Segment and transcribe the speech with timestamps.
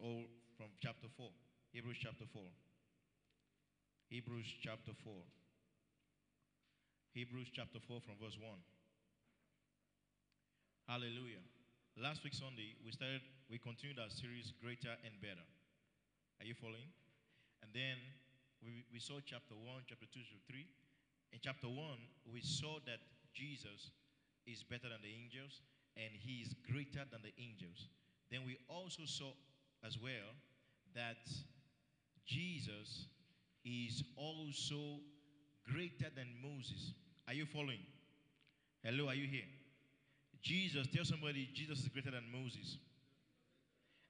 [0.00, 0.24] or
[0.56, 1.28] from chapter 4.
[1.72, 2.42] Hebrews chapter 4.
[4.08, 5.12] Hebrews chapter 4.
[7.12, 8.48] Hebrews chapter 4 from verse 1.
[10.88, 11.44] Hallelujah.
[12.00, 13.20] Last week Sunday, we started,
[13.52, 15.46] we continued our series, Greater and Better.
[16.40, 16.88] Are you following?
[17.62, 18.00] And then
[18.64, 20.66] we, we saw chapter 1, chapter 2, chapter 3.
[21.36, 21.76] In chapter 1,
[22.32, 23.04] we saw that
[23.36, 23.92] Jesus
[24.48, 25.62] is better than the angels
[25.94, 27.90] and he is greater than the angels.
[28.30, 29.34] Then we also saw
[29.86, 30.34] as well
[30.94, 31.28] that
[32.26, 33.06] Jesus
[33.64, 35.00] is also
[35.70, 36.92] greater than Moses.
[37.28, 37.80] Are you following?
[38.82, 39.48] Hello, are you here?
[40.42, 42.78] Jesus, tell somebody Jesus is greater than Moses.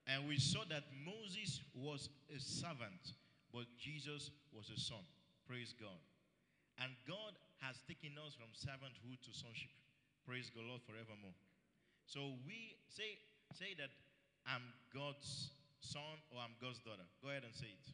[0.07, 3.13] And we saw that Moses was a servant,
[3.53, 5.03] but Jesus was a son.
[5.47, 5.99] Praise God.
[6.79, 9.69] And God has taken us from servanthood to sonship.
[10.25, 11.35] Praise God, Lord, forevermore.
[12.05, 13.19] So we say,
[13.53, 13.89] say that
[14.47, 14.63] I'm
[14.93, 17.03] God's son or I'm God's daughter.
[17.19, 17.85] Go ahead and say it.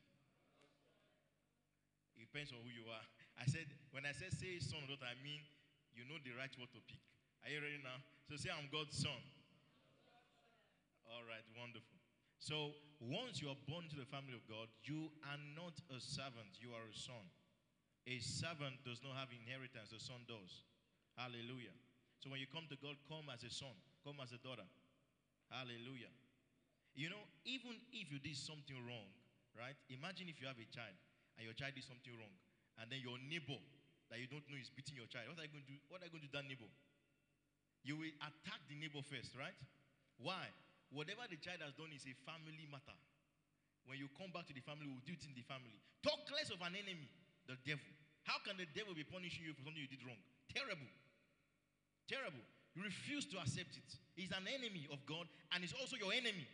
[2.19, 3.05] It depends on who you are.
[3.39, 5.41] I said, when I said say son or daughter, I mean
[5.95, 7.01] you know the right word to pick.
[7.41, 7.97] Are you ready now?
[8.29, 9.17] So say I'm God's son.
[11.07, 11.97] All right, wonderful.
[12.37, 16.59] So once you are born into the family of God, you are not a servant,
[16.59, 17.25] you are a son.
[18.05, 20.63] A servant does not have inheritance, a son does.
[21.15, 21.73] Hallelujah.
[22.19, 24.65] So when you come to God, come as a son, come as a daughter.
[25.49, 26.11] Hallelujah.
[26.97, 29.05] You know, even if you did something wrong,
[29.53, 29.77] right?
[29.93, 30.97] Imagine if you have a child
[31.37, 32.33] and your child did something wrong,
[32.81, 33.61] and then your neighbor
[34.09, 35.29] that you don't know is beating your child.
[35.29, 35.77] What are you going to do?
[35.93, 36.65] What are you going to do that neighbor?
[37.85, 39.55] You will attack the neighbor first, right?
[40.17, 40.49] Why?
[40.89, 42.97] Whatever the child has done is a family matter.
[43.85, 45.77] When you come back to the family, we'll do it in the family.
[46.01, 47.07] Talk less of an enemy,
[47.45, 47.87] the devil.
[48.25, 50.19] How can the devil be punishing you for something you did wrong?
[50.51, 50.89] Terrible.
[52.09, 52.43] Terrible.
[52.75, 53.89] You refuse to accept it.
[54.17, 56.45] He's an enemy of God and he's also your enemy.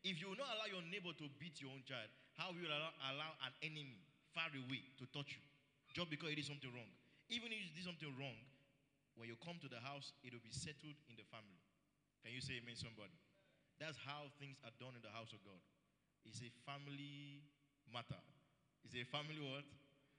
[0.00, 2.08] If you will not allow your neighbor to beat your own child,
[2.40, 4.00] how will you allow, allow an enemy
[4.32, 5.44] far away to touch you?
[5.92, 6.88] Just because he did something wrong.
[7.28, 8.36] Even if you did something wrong,
[9.18, 11.60] when you come to the house, it will be settled in the family.
[12.24, 13.12] Can you say amen, somebody?
[13.76, 15.60] That's how things are done in the house of God.
[16.24, 17.44] It's a family
[17.88, 18.20] matter.
[18.84, 19.64] It's a family what?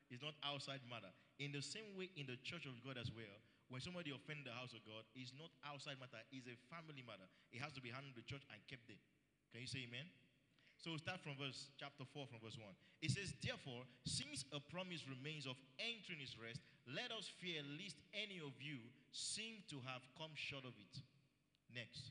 [0.09, 1.09] It's not outside matter.
[1.42, 3.38] In the same way, in the church of God as well,
[3.72, 7.24] when somebody offends the house of God, it's not outside matter, it's a family matter.
[7.56, 9.00] It has to be handled in the church and kept there.
[9.51, 10.07] Can you say amen?
[10.81, 12.66] So we'll start from verse chapter 4 from verse 1.
[13.06, 16.57] It says, Therefore, since a promise remains of entering his rest,
[16.89, 18.81] let us fear lest any of you
[19.13, 20.95] seem to have come short of it.
[21.69, 22.09] Next.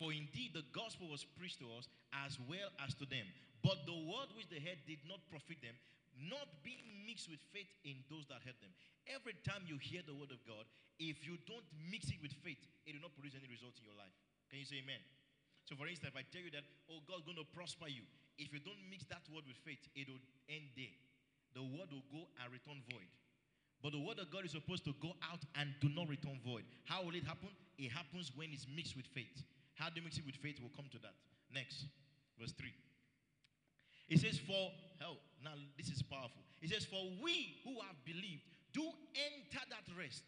[0.00, 1.88] For indeed the gospel was preached to us
[2.24, 3.28] as well as to them.
[3.60, 5.76] But the word which they heard did not profit them,
[6.16, 8.72] not being mixed with faith in those that heard them.
[9.04, 10.64] Every time you hear the word of God,
[10.96, 13.96] if you don't mix it with faith, it will not produce any result in your
[13.96, 14.12] life.
[14.48, 15.00] Can you say amen?
[15.66, 18.06] So, for instance, if I tell you that, oh, God's going to prosper you,
[18.38, 20.94] if you don't mix that word with faith, it will end there.
[21.58, 23.10] The word will go and return void.
[23.82, 26.64] But the word of God is supposed to go out and do not return void.
[26.86, 27.50] How will it happen?
[27.76, 29.42] It happens when it's mixed with faith.
[29.74, 30.62] How do you mix it with faith?
[30.62, 31.18] We'll come to that.
[31.52, 31.90] Next,
[32.38, 32.70] verse 3.
[34.08, 34.70] It says, For,
[35.02, 36.46] oh, now this is powerful.
[36.62, 38.86] It says, For we who have believed do
[39.18, 40.24] enter that rest.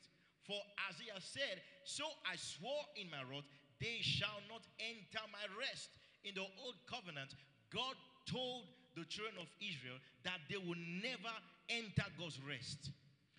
[0.49, 3.45] For as he has said, so I swore in my wrath
[3.81, 5.91] they shall not enter my rest.
[6.25, 7.35] In the old covenant,
[7.71, 7.95] God
[8.27, 8.67] told
[8.99, 9.97] the children of Israel
[10.27, 11.35] that they will never
[11.71, 12.91] enter God's rest.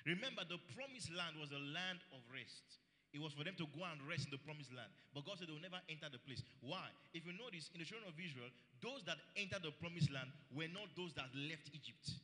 [0.07, 2.79] Remember, the promised land was a land of rest.
[3.11, 4.89] It was for them to go and rest in the promised land.
[5.17, 6.45] But God said they will never enter the place.
[6.61, 6.93] Why?
[7.11, 8.53] If you notice, in the children of Israel,
[8.85, 12.15] those that entered the promised land were not those that left Egypt.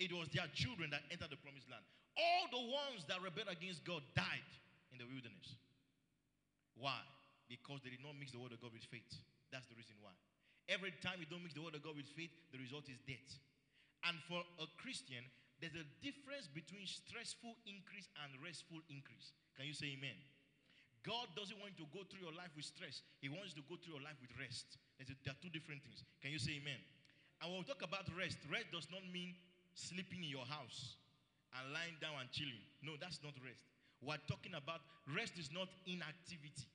[0.00, 1.84] It was their children that entered the promised land.
[2.16, 4.50] All the ones that rebelled against God died
[4.90, 5.60] in the wilderness.
[6.80, 6.96] Why?
[7.50, 9.10] Because they did not mix the word of God with faith.
[9.50, 10.14] That's the reason why.
[10.70, 13.26] Every time you don't mix the word of God with faith, the result is death.
[14.06, 15.26] And for a Christian,
[15.58, 19.34] there's a difference between stressful increase and restful increase.
[19.58, 20.14] Can you say amen?
[21.02, 23.02] God doesn't want you to go through your life with stress.
[23.18, 24.78] He wants you to go through your life with rest.
[25.00, 26.06] A, there are two different things.
[26.22, 26.80] Can you say amen?
[27.42, 29.34] And when we talk about rest, rest does not mean
[29.72, 31.00] sleeping in your house
[31.56, 32.60] and lying down and chilling.
[32.84, 33.64] No, that's not rest.
[34.04, 36.68] We're talking about rest is not inactivity.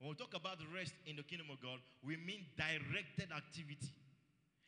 [0.00, 3.92] When we talk about rest in the kingdom of God, we mean directed activity.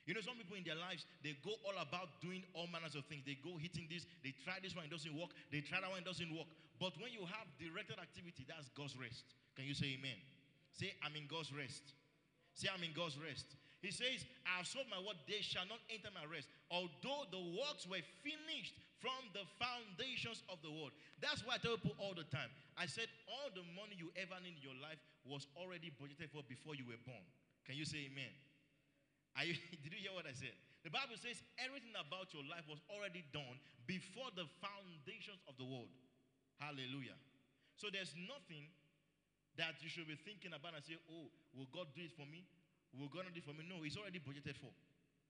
[0.05, 3.09] You know, some people in their lives, they go all about doing all manners of
[3.09, 3.25] things.
[3.25, 5.32] They go hitting this, they try this one, it doesn't work.
[5.49, 6.47] They try that one, it doesn't work.
[6.76, 9.25] But when you have directed activity, that's God's rest.
[9.56, 10.21] Can you say amen?
[10.76, 11.97] Say, I'm in God's rest.
[12.53, 13.56] Say, I'm in God's rest.
[13.81, 16.53] He says, I have sold my word, they shall not enter my rest.
[16.69, 20.96] Although the works were finished from the foundations of the world.
[21.20, 22.48] That's why I tell people all the time.
[22.80, 24.96] I said, all the money you ever need in your life
[25.28, 27.20] was already budgeted for before you were born.
[27.68, 28.32] Can you say amen?
[29.36, 29.52] Are you,
[29.84, 30.56] did you hear what I said?
[30.88, 35.68] The Bible says everything about your life was already done before the foundations of the
[35.68, 35.92] world.
[36.56, 37.20] Hallelujah.
[37.76, 38.72] So there's nothing
[39.60, 42.48] that you should be thinking about and say, oh, will God do it for me?
[42.96, 43.68] Will God do it for me?
[43.68, 44.72] No, it's already budgeted for.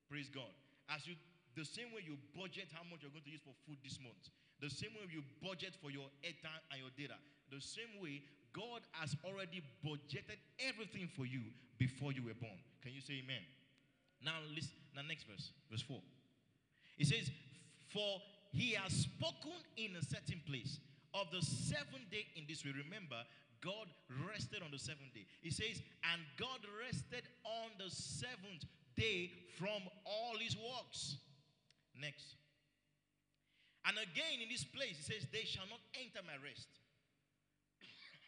[0.07, 0.51] Praise God.
[0.87, 1.19] As you
[1.55, 4.29] the same way you budget how much you're going to use for food this month,
[4.59, 7.15] the same way you budget for your airtime and your data,
[7.51, 11.41] the same way God has already budgeted everything for you
[11.77, 12.55] before you were born.
[12.83, 13.43] Can you say amen?
[14.23, 15.99] Now, listen, now next verse, verse 4.
[16.97, 17.31] It says,
[17.91, 20.79] For he has spoken in a certain place
[21.13, 22.71] of the seventh day in this way.
[22.71, 23.19] Remember,
[23.61, 23.87] God
[24.29, 25.25] rested on the seventh day.
[25.41, 25.81] He says,
[26.11, 28.63] And God rested on the seventh
[28.95, 31.17] day from all his works.
[31.99, 32.35] Next.
[33.85, 36.67] And again in this place, he says, They shall not enter my rest.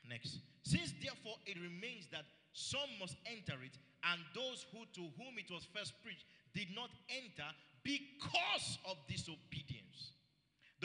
[0.08, 0.40] Next.
[0.64, 3.75] Since therefore it remains that some must enter it,
[4.08, 6.25] and those who to whom it was first preached
[6.56, 7.48] did not enter
[7.84, 9.67] because of disobedience.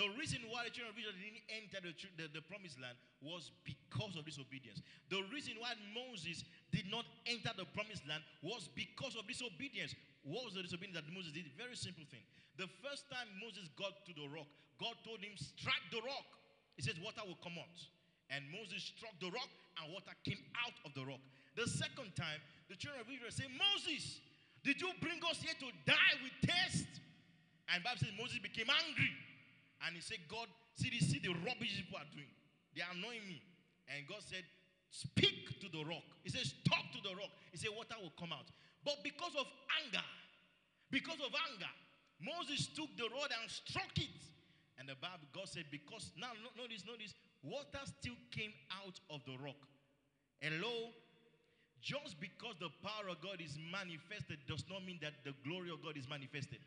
[0.03, 3.55] The reason why the children of Israel didn't enter the, the, the, promised land was
[3.63, 4.83] because of disobedience.
[5.15, 6.43] The reason why Moses
[6.75, 9.95] did not enter the promised land was because of disobedience.
[10.27, 11.47] What was the disobedience that Moses did?
[11.55, 12.27] Very simple thing.
[12.59, 14.51] The first time Moses got to the rock,
[14.83, 16.27] God told him, Strike the rock.
[16.75, 17.79] He says, Water will come out.
[18.27, 21.23] And Moses struck the rock, and water came out of the rock.
[21.55, 24.19] The second time, the children of Israel said, Moses,
[24.67, 26.91] did you bring us here to die with thirst?
[27.71, 29.15] And Bible says Moses became angry.
[29.87, 32.31] And he said, God, see, this, see the rubbish people are doing.
[32.75, 33.43] They are annoying me.
[33.91, 34.45] And God said,
[34.93, 36.05] Speak to the rock.
[36.23, 37.33] He says, Talk to the rock.
[37.51, 38.47] He said, Water will come out.
[38.85, 39.49] But because of
[39.81, 40.05] anger,
[40.91, 41.73] because of anger,
[42.21, 44.21] Moses took the rod and struck it.
[44.79, 48.53] And the Bible, God said, Because now, notice, notice, water still came
[48.85, 49.59] out of the rock.
[50.41, 50.93] Hello?
[51.81, 55.83] Just because the power of God is manifested does not mean that the glory of
[55.83, 56.61] God is manifested.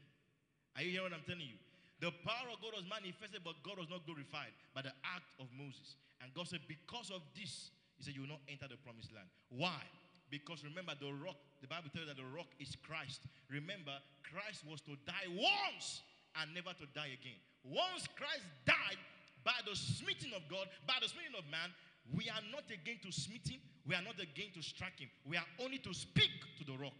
[0.75, 1.61] Are you hearing what I'm telling you?
[2.03, 5.47] The power of God was manifested, but God was not glorified by the act of
[5.55, 5.95] Moses.
[6.19, 9.31] And God said, Because of this, He said, You will not enter the promised land.
[9.47, 9.79] Why?
[10.27, 13.23] Because remember, the rock, the Bible tells you that the rock is Christ.
[13.47, 13.95] Remember,
[14.25, 16.03] Christ was to die once
[16.35, 17.39] and never to die again.
[17.63, 18.99] Once Christ died,
[19.45, 21.69] by the smiting of God, by the smiting of man,
[22.11, 23.61] we are not again to smite him.
[23.85, 25.09] We are not again to strike him.
[25.23, 26.97] We are only to speak to the rock.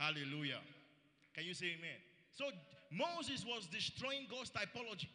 [0.00, 0.64] Hallelujah.
[1.36, 2.00] Can you say amen?
[2.32, 2.48] So
[2.92, 5.08] Moses was destroying God's typology.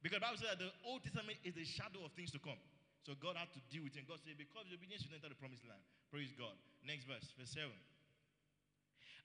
[0.00, 2.58] Because the Bible says that the Old Testament is the shadow of things to come.
[3.06, 4.08] So God had to deal with him.
[4.08, 5.82] God said, Because of obedience, you enter the promised land.
[6.10, 6.56] Praise God.
[6.82, 7.70] Next verse, verse 7.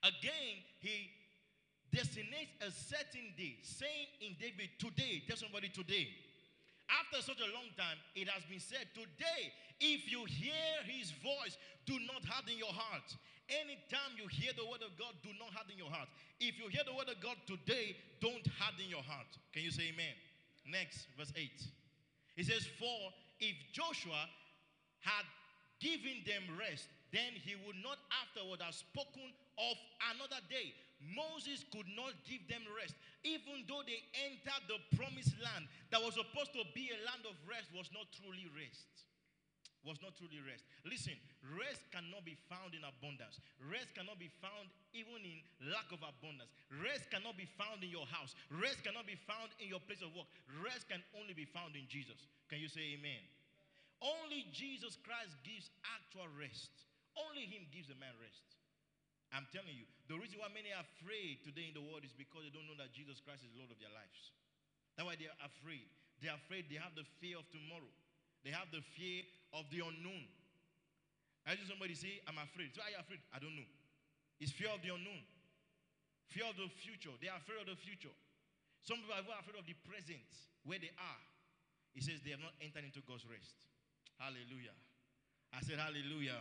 [0.06, 1.10] Again, he
[1.90, 6.12] designates a certain day, saying in David, Today, tell somebody today
[6.88, 11.60] after such a long time, it has been said, Today, if you hear his voice,
[11.84, 13.04] do not harden your heart.
[13.48, 16.08] Anytime you hear the word of God, do not harden your heart.
[16.36, 19.28] If you hear the word of God today, don't harden your heart.
[19.56, 20.12] Can you say amen?
[20.68, 21.48] Next, verse 8.
[22.36, 24.28] It says, For if Joshua
[25.00, 25.24] had
[25.80, 29.76] given them rest, then he would not afterward have spoken of
[30.12, 30.76] another day.
[31.00, 32.92] Moses could not give them rest.
[33.24, 37.34] Even though they entered the promised land that was supposed to be a land of
[37.48, 39.07] rest, was not truly rest.
[39.88, 40.68] Was not truly rest.
[40.84, 41.16] Listen,
[41.56, 43.40] rest cannot be found in abundance.
[43.56, 45.40] Rest cannot be found even in
[45.72, 46.52] lack of abundance.
[46.68, 48.36] Rest cannot be found in your house.
[48.52, 50.28] Rest cannot be found in your place of work.
[50.60, 52.20] Rest can only be found in Jesus.
[52.52, 53.16] Can you say amen?
[54.04, 56.84] Only Jesus Christ gives actual rest.
[57.16, 58.44] Only Him gives a man rest.
[59.32, 62.44] I'm telling you, the reason why many are afraid today in the world is because
[62.44, 64.36] they don't know that Jesus Christ is Lord of their lives.
[65.00, 65.88] That's why they're afraid.
[66.20, 66.68] They're afraid.
[66.68, 67.88] They have the fear of tomorrow.
[68.44, 70.26] They have the fear of the unknown.
[71.46, 72.76] I heard somebody say, I'm afraid.
[72.76, 73.24] So are you afraid?
[73.32, 73.66] I don't know.
[74.38, 75.24] It's fear of the unknown.
[76.28, 77.10] Fear of the future.
[77.18, 78.12] They are afraid of the future.
[78.84, 80.28] Some people are afraid of the present,
[80.62, 81.22] where they are.
[81.96, 83.56] He says they have not entered into God's rest.
[84.20, 84.76] Hallelujah.
[85.50, 86.38] I said, Hallelujah.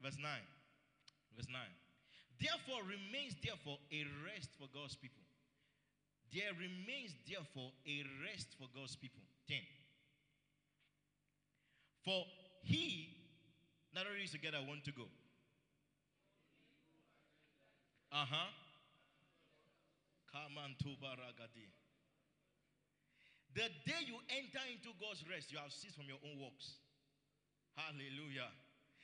[0.00, 0.26] Verse 9.
[1.36, 1.60] Verse 9.
[2.40, 5.22] Therefore remains therefore a rest for God's people.
[6.32, 9.22] There remains therefore a rest for God's people.
[9.48, 9.58] 10.
[12.08, 12.24] For
[12.64, 13.12] he,
[13.92, 15.04] not already together, want to go.
[18.08, 18.48] Uh huh.
[23.52, 26.80] The day you enter into God's rest, you have ceased from your own works.
[27.76, 28.48] Hallelujah.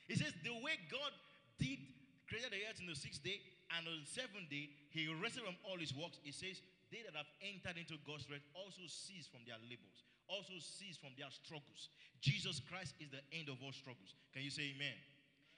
[0.09, 1.13] It says the way God
[1.61, 1.77] did
[2.25, 3.37] created the earth in the sixth day,
[3.77, 6.17] and on the seventh day, he rested from all his works.
[6.25, 6.57] He says,
[6.89, 11.13] They that have entered into God's rest also cease from their labors, also cease from
[11.17, 11.89] their struggles.
[12.21, 14.17] Jesus Christ is the end of all struggles.
[14.33, 14.97] Can you say amen?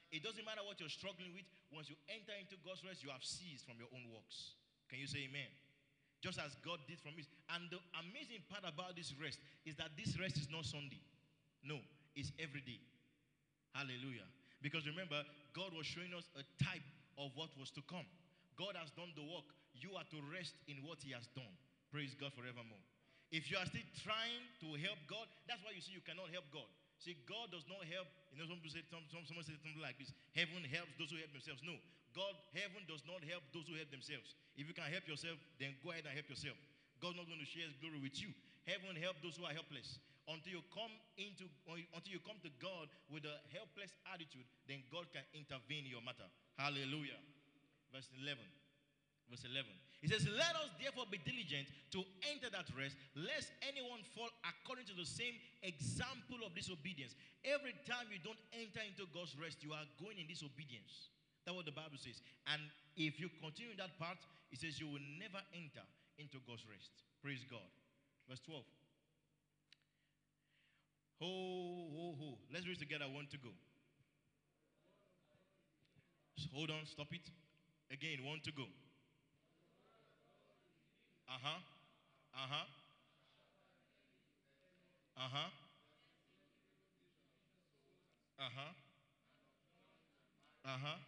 [0.08, 3.20] It doesn't matter what you're struggling with, once you enter into God's rest, you have
[3.20, 4.56] ceased from your own works.
[4.88, 5.48] Can you say amen?
[6.24, 7.28] Just as God did from his.
[7.52, 10.98] And the amazing part about this rest is that this rest is not Sunday.
[11.60, 11.78] No,
[12.16, 12.80] it's every day.
[13.76, 14.26] Hallelujah.
[14.64, 15.22] Because remember,
[15.54, 16.82] God was showing us a type
[17.20, 18.08] of what was to come.
[18.58, 19.46] God has done the work.
[19.76, 21.52] You are to rest in what He has done.
[21.92, 22.82] Praise God forevermore.
[23.28, 26.48] If you are still trying to help God, that's why you see you cannot help
[26.48, 26.68] God.
[26.98, 28.08] See, God does not help.
[28.34, 31.14] You know, some people say some, some, someone says something like this: Heaven helps those
[31.14, 31.62] who help themselves.
[31.62, 31.76] No,
[32.16, 34.34] God, heaven does not help those who help themselves.
[34.58, 36.58] If you can help yourself, then go ahead and help yourself.
[36.98, 38.34] God's not going to share His glory with you.
[38.66, 40.02] Heaven help those who are helpless.
[40.26, 45.08] Until you come into, until you come to God with a helpless attitude, then God
[45.14, 46.26] can intervene in your matter.
[46.58, 47.16] Hallelujah.
[47.94, 48.36] Verse 11.
[49.28, 49.68] Verse 11.
[50.00, 52.00] He says, Let us therefore be diligent to
[52.32, 57.12] enter that rest, lest anyone fall according to the same example of disobedience.
[57.44, 61.12] Every time you don't enter into God's rest, you are going in disobedience.
[61.44, 62.24] That's what the Bible says.
[62.48, 62.60] And
[62.96, 64.18] if you continue in that part,
[64.48, 65.84] it says you will never enter
[66.16, 67.04] into God's rest.
[67.20, 67.68] Praise God.
[68.28, 68.64] Verse 12.
[71.20, 71.28] Ho,
[71.92, 72.28] ho, ho.
[72.52, 73.04] Let's read together.
[73.04, 73.50] I want to go.
[76.54, 77.26] Hold on, stop it.
[77.90, 78.64] Again, want to go.
[81.28, 81.60] Uh huh.
[82.32, 82.66] Uh huh.
[85.16, 85.50] Uh huh.
[88.38, 88.72] Uh huh.
[90.64, 90.98] Uh huh.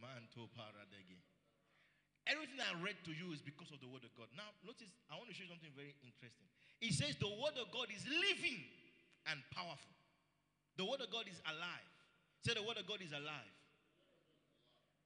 [0.00, 1.22] Manto paradegi.
[2.26, 4.30] Everything I read to you is because of the word of God.
[4.36, 6.46] Now, notice, I want to show you something very interesting.
[6.78, 8.62] It says the word of God is living
[9.26, 9.94] and powerful.
[10.78, 11.90] The word of God is alive.
[12.46, 13.54] Say the word of God is alive.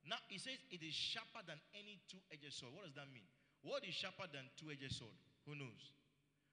[0.08, 2.72] Now, it says it is sharper than any two edged sword.
[2.72, 3.26] What does that mean?
[3.66, 5.18] What is sharper than two edged sword?
[5.50, 5.90] Who knows?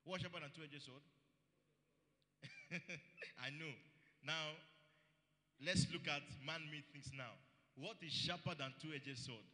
[0.01, 1.05] What's sharper than two edged sword?
[3.45, 3.69] I know.
[4.25, 4.57] Now,
[5.61, 7.37] let's look at man made things now.
[7.77, 9.45] What is sharper than two edged sword?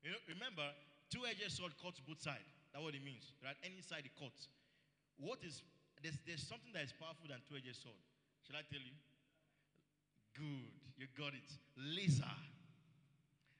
[0.00, 0.64] You know, remember,
[1.12, 2.48] two edged sword cuts both sides.
[2.72, 3.56] That's what it means, right?
[3.60, 4.48] Any side it cuts.
[5.20, 5.60] What is
[6.00, 8.00] there's, there's something that is powerful than two edged sword.
[8.48, 8.96] Shall I tell you?
[10.32, 11.52] Good, you got it.
[11.76, 12.32] Laser.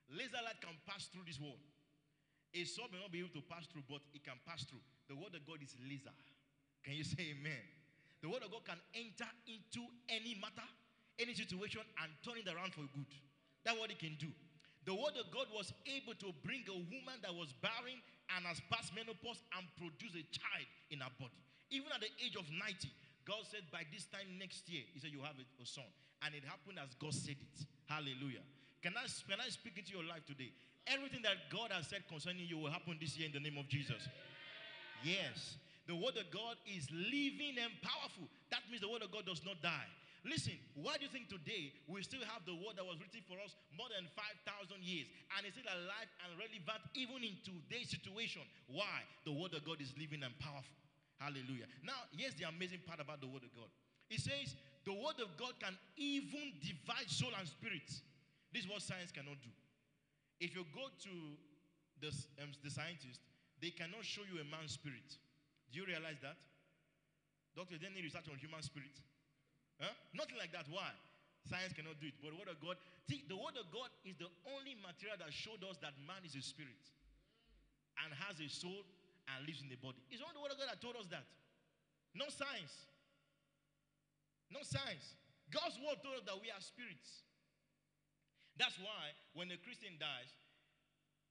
[0.09, 1.61] Laser light can pass through this wall.
[2.57, 4.81] A sword may not be able to pass through, but it can pass through.
[5.13, 6.15] The word of God is laser.
[6.81, 7.61] Can you say amen?
[8.25, 10.65] The word of God can enter into any matter,
[11.21, 13.13] any situation, and turn it around for good.
[13.61, 14.33] That's what it can do.
[14.89, 18.01] The word of God was able to bring a woman that was barren
[18.33, 21.37] and has passed menopause and produce a child in her body.
[21.69, 22.89] Even at the age of 90,
[23.27, 25.85] God said, by this time next year, He said, You have a, son.
[26.25, 27.59] And it happened as God said it.
[27.91, 28.47] Hallelujah.
[28.81, 30.55] Can I, can I speak into your life today?
[30.87, 33.69] Everything that God has said concerning you will happen this year in the name of
[33.69, 34.07] Jesus.
[35.03, 35.59] Yes.
[35.87, 38.27] The word of God is living and powerful.
[38.51, 39.87] That means the word of God does not die.
[40.27, 43.39] Listen, why do you think today we still have the word that was written for
[43.39, 44.43] us more than 5,000
[44.83, 45.07] years
[45.39, 48.43] and it's still alive and relevant even in today's situation?
[48.67, 49.07] Why?
[49.23, 50.75] The word of God is living and powerful.
[51.23, 51.71] Hallelujah.
[51.87, 53.71] Now, here's the amazing part about the word of God.
[54.11, 57.87] It says the word of God can even divide soul and spirit.
[58.51, 59.51] This is what science cannot do.
[60.41, 61.15] If you go to
[62.01, 62.13] the,
[62.43, 63.25] um, the scientists,
[63.61, 65.17] they cannot show you a man's spirit.
[65.73, 66.37] Do you realize that?
[67.57, 68.93] Doctor, they need research on human spirit.
[69.81, 69.93] Huh?
[70.13, 70.69] Nothing like that.
[70.69, 70.93] Why?
[71.49, 72.17] Science cannot do it.
[72.21, 72.77] But the Word of God,
[73.09, 76.37] see, the Word of God is the only material that showed us that man is
[76.37, 76.85] a spirit
[78.05, 78.85] and has a soul
[79.33, 79.97] and lives in the body.
[80.13, 81.25] It's only the Word of God that told us that.
[82.13, 82.75] No science.
[84.53, 85.17] No science.
[85.49, 87.25] God's Word told us that we are spirits.
[88.57, 90.33] That's why when a Christian dies,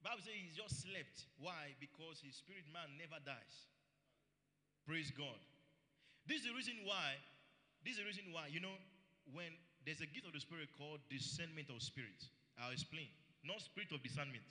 [0.05, 1.25] Bible says he's just slept.
[1.41, 1.73] Why?
[1.81, 3.55] Because his spirit man never dies.
[4.85, 5.41] Praise God.
[6.29, 7.17] This is the reason why.
[7.81, 8.53] This is the reason why.
[8.53, 8.77] You know,
[9.33, 9.49] when
[9.81, 12.21] there's a gift of the spirit called discernment of spirit.
[12.61, 13.09] I'll explain.
[13.41, 14.45] Not spirit of discernment.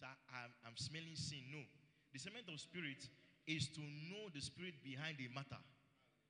[0.00, 1.44] so I, am smelling sin.
[1.52, 1.60] No.
[2.12, 3.04] Discernment of spirit
[3.48, 5.60] is to know the spirit behind a matter.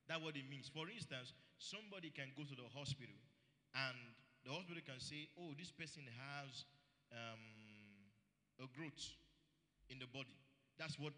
[0.06, 0.70] That's what it means.
[0.70, 3.14] For instance, somebody can go to the hospital
[3.74, 3.98] and
[4.42, 6.66] the hospital can say, oh, this person has
[7.14, 7.42] um,
[8.58, 9.14] a growth
[9.90, 10.34] in the body.
[10.78, 11.14] That's what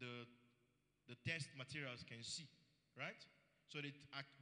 [0.00, 0.24] the,
[1.08, 2.48] the test materials can see,
[2.96, 3.20] right?
[3.68, 3.92] So they,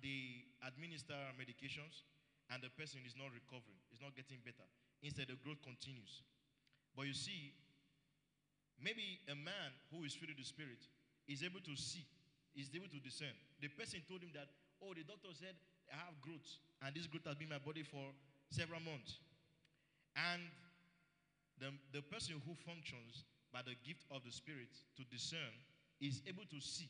[0.02, 2.06] they administer medications
[2.50, 4.66] and the person is not recovering, is not getting better.
[5.02, 6.22] Instead, the growth continues.
[6.94, 7.56] But you see,
[8.78, 10.78] maybe a man who is filled with the Spirit
[11.26, 12.06] is able to see,
[12.54, 13.34] is able to discern.
[13.58, 14.46] The person told him that,
[14.84, 15.56] oh, the doctor said
[15.92, 16.48] I have growth,
[16.80, 18.00] and this growth has been my body for
[18.48, 19.20] several months.
[20.16, 20.40] And
[21.60, 25.52] the, the person who functions by the gift of the Spirit to discern
[26.00, 26.88] is able to see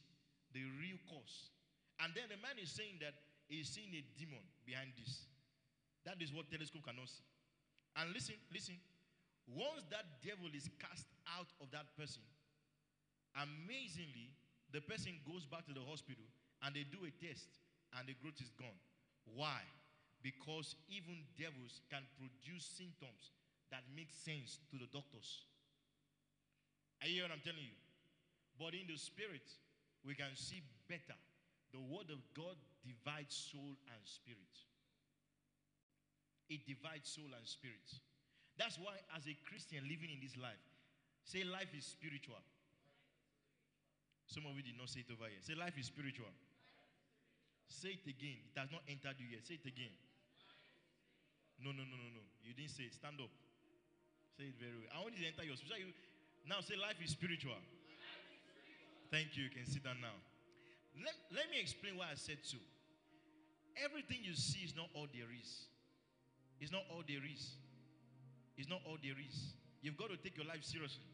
[0.54, 1.50] the real cause.
[1.98, 3.18] And then the man is saying that
[3.50, 5.26] he's seeing a demon behind this.
[6.06, 7.26] That is what telescope cannot see.
[7.98, 8.78] And listen, listen.
[9.50, 12.22] Once that devil is cast out of that person,
[13.34, 14.30] amazingly,
[14.70, 16.24] the person goes back to the hospital
[16.62, 17.58] and they do a test
[17.98, 18.78] and the growth is gone.
[19.24, 19.60] Why?
[20.22, 23.34] Because even devils can produce symptoms
[23.70, 25.46] that make sense to the doctors.
[27.02, 27.78] You hear what I'm telling you?
[28.60, 29.42] But in the spirit,
[30.06, 31.18] we can see better.
[31.74, 32.54] The word of God
[32.86, 34.54] divides soul and spirit.
[36.46, 37.88] It divides soul and spirit.
[38.60, 40.60] That's why, as a Christian living in this life,
[41.24, 42.38] say life is spiritual.
[44.28, 45.40] Some of you did not say it over here.
[45.42, 46.30] Say life is spiritual.
[47.72, 48.36] Say it again.
[48.52, 49.48] It has not entered you yet.
[49.48, 49.92] Say it again.
[51.56, 52.24] No, no, no, no, no.
[52.44, 52.94] You didn't say it.
[52.94, 53.32] Stand up.
[54.36, 54.92] Say it very well.
[54.92, 55.88] I want you to enter your spirit.
[56.44, 57.56] Now say life is spiritual.
[59.08, 59.48] Thank you.
[59.48, 60.16] You can sit down now.
[61.00, 62.60] Let, let me explain why I said so.
[63.80, 65.72] Everything you see is not all there is.
[66.60, 67.56] It's not all there is.
[68.60, 69.56] It's not all there is.
[69.80, 71.08] You've got to take your life seriously.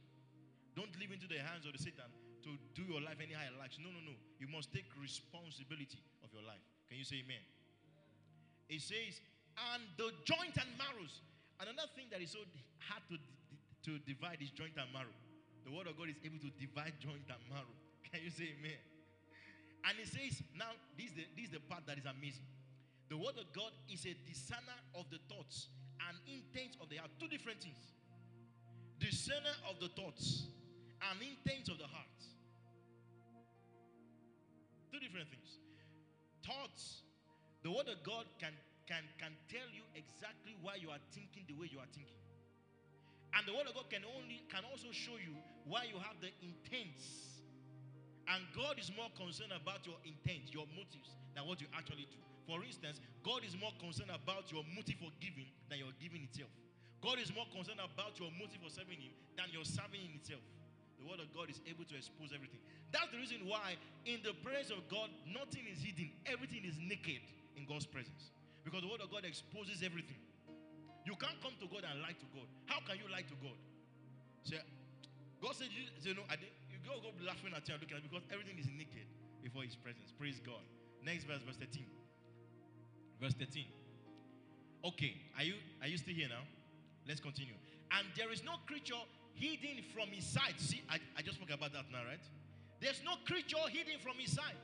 [0.75, 2.11] Don't leave into the hands of the Satan
[2.43, 3.79] to do your life anyhow it likes.
[3.79, 4.15] No, no, no.
[4.38, 6.03] You must take responsibility
[6.38, 6.62] your life.
[6.87, 7.42] Can you say amen?
[8.71, 9.18] It says,
[9.75, 11.18] and the joint and marrows.
[11.59, 12.47] Another thing that is so
[12.78, 15.11] hard to, to divide is joint and marrow.
[15.66, 17.75] The word of God is able to divide joint and marrow.
[18.07, 18.78] Can you say amen?
[19.90, 22.47] And it says, now, this is, the, this is the part that is amazing.
[23.11, 25.73] The word of God is a discerner of the thoughts
[26.07, 27.11] and intents of the heart.
[27.18, 27.99] Two different things.
[29.02, 30.47] Discerner of the thoughts
[31.02, 32.18] and intents of the heart.
[34.92, 35.59] Two different things.
[36.45, 37.02] Thoughts,
[37.62, 38.54] the word of God can,
[38.87, 42.18] can, can tell you exactly why you are thinking the way you are thinking.
[43.37, 45.37] And the word of God can only can also show you
[45.68, 47.45] why you have the intents.
[48.28, 52.21] And God is more concerned about your intent, your motives, than what you actually do.
[52.49, 56.49] For instance, God is more concerned about your motive for giving than your giving itself.
[57.04, 60.41] God is more concerned about your motive for serving Him than your serving in itself.
[60.99, 62.58] The Word of God is able to expose everything.
[62.91, 67.23] That's the reason why, in the presence of God, nothing is hidden, everything is naked
[67.54, 68.34] in God's presence.
[68.67, 70.19] Because the Word of God exposes everything.
[71.06, 72.49] You can't come to God and lie to God.
[72.67, 73.56] How can you lie to God?
[74.45, 74.61] Say,
[75.41, 76.52] God said, you, no, I didn't.
[76.69, 79.06] You go, go laughing at you and looking at because everything is naked
[79.41, 80.13] before His presence.
[80.19, 80.61] Praise God.
[81.00, 81.87] Next verse, verse 13.
[83.23, 83.65] Verse 13.
[84.84, 86.45] Okay, are you are you still here now?
[87.06, 87.54] Let's continue.
[87.91, 89.00] And there is no creature
[89.39, 90.55] hidden from his sight.
[90.59, 92.23] See, I, I just spoke about that now, right?
[92.81, 94.59] There's no creature hidden from his sight.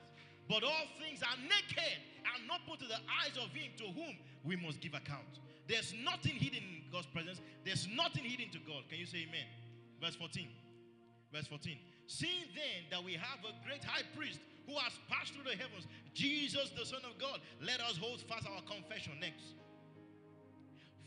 [0.49, 1.99] But all things are naked
[2.35, 5.41] and not put to the eyes of him to whom we must give account.
[5.67, 7.41] There's nothing hidden in God's presence.
[7.65, 8.85] There's nothing hidden to God.
[8.91, 9.49] Can you say amen?
[10.01, 10.47] Verse 14.
[11.33, 11.79] Verse 14.
[12.07, 15.89] Seeing then that we have a great high priest who has passed through the heavens,
[16.13, 19.57] Jesus, the Son of God, let us hold fast our confession next.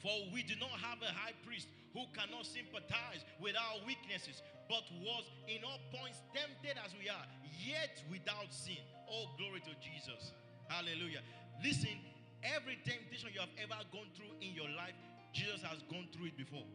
[0.02, 4.86] For we do not have a high priest who cannot sympathize with our weaknesses, but
[5.02, 7.26] was in all points tempted as we are,
[7.58, 8.82] yet without sin.
[9.10, 10.36] Oh, glory to Jesus.
[10.70, 11.26] Hallelujah.
[11.64, 11.98] Listen,
[12.44, 14.94] every temptation you have ever gone through in your life,
[15.34, 16.68] Jesus has gone through it before.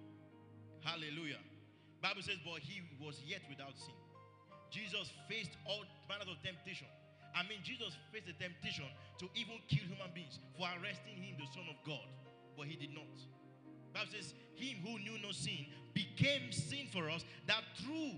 [0.82, 1.38] Hallelujah.
[2.02, 3.94] Bible says, but he was yet without sin.
[4.74, 6.90] Jesus faced all manners of temptation.
[7.36, 8.88] I mean, Jesus faced the temptation
[9.22, 12.04] to even kill human beings for arresting him, the Son of God,
[12.56, 13.04] but he did not.
[13.92, 18.12] Bible says, Him who knew no sin became sin for us, that through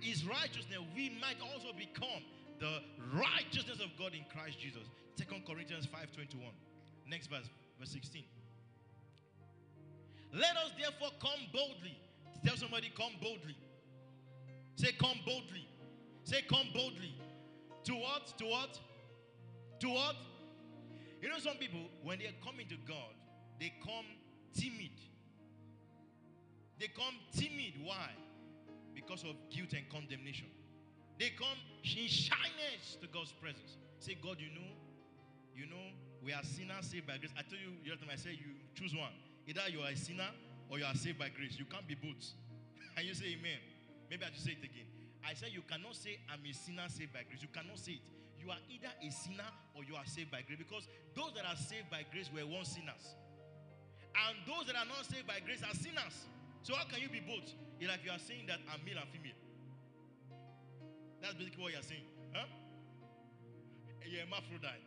[0.00, 2.22] his righteousness we might also become
[2.58, 2.82] the
[3.14, 4.82] righteousness of God in Christ Jesus.
[5.14, 6.52] Second Corinthians 5:21.
[7.06, 8.24] Next verse, verse 16.
[10.32, 11.98] Let us therefore come boldly.
[12.44, 13.56] Tell somebody, come boldly.
[14.76, 15.66] Say, come boldly.
[16.24, 17.14] Say, come boldly.
[17.84, 18.32] To what?
[18.38, 18.78] To what?
[19.80, 20.16] To what?
[21.20, 23.14] You know, some people, when they're coming to God,
[23.58, 24.06] they come
[24.54, 24.94] timid.
[26.78, 27.74] They come timid.
[27.82, 28.10] Why?
[28.94, 30.46] Because of guilt and condemnation.
[31.18, 33.76] They come in shyness to God's presence.
[33.98, 34.70] Say, God, you know,
[35.54, 35.90] you know,
[36.22, 37.34] we are sinners saved by grace.
[37.34, 39.10] I tell you the other time I said you choose one.
[39.46, 40.30] Either you are a sinner
[40.70, 41.58] or you are saved by grace.
[41.58, 42.22] You can't be both.
[42.96, 43.58] and you say amen.
[44.10, 44.86] Maybe I should say it again.
[45.26, 47.42] I said you cannot say I'm a sinner saved by grace.
[47.42, 48.04] You cannot say it.
[48.38, 50.58] You are either a sinner or you are saved by grace.
[50.58, 50.86] Because
[51.18, 53.18] those that are saved by grace were once sinners.
[54.26, 56.26] And those that are not saved by grace are sinners.
[56.66, 57.46] So how can you be both?
[57.78, 59.38] It's like you are saying that I'm male and female.
[61.22, 62.06] That's basically what you're saying.
[62.34, 62.46] Huh?
[64.02, 64.82] Eh, you're hermaphrodite.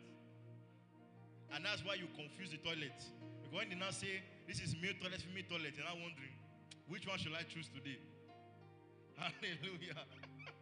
[1.52, 2.96] And that's why you confuse the toilet.
[3.40, 6.36] Because when they now say this is male toilet, female toilet, you're not wondering
[6.88, 7.96] which one should I choose today?
[9.16, 10.04] Hallelujah.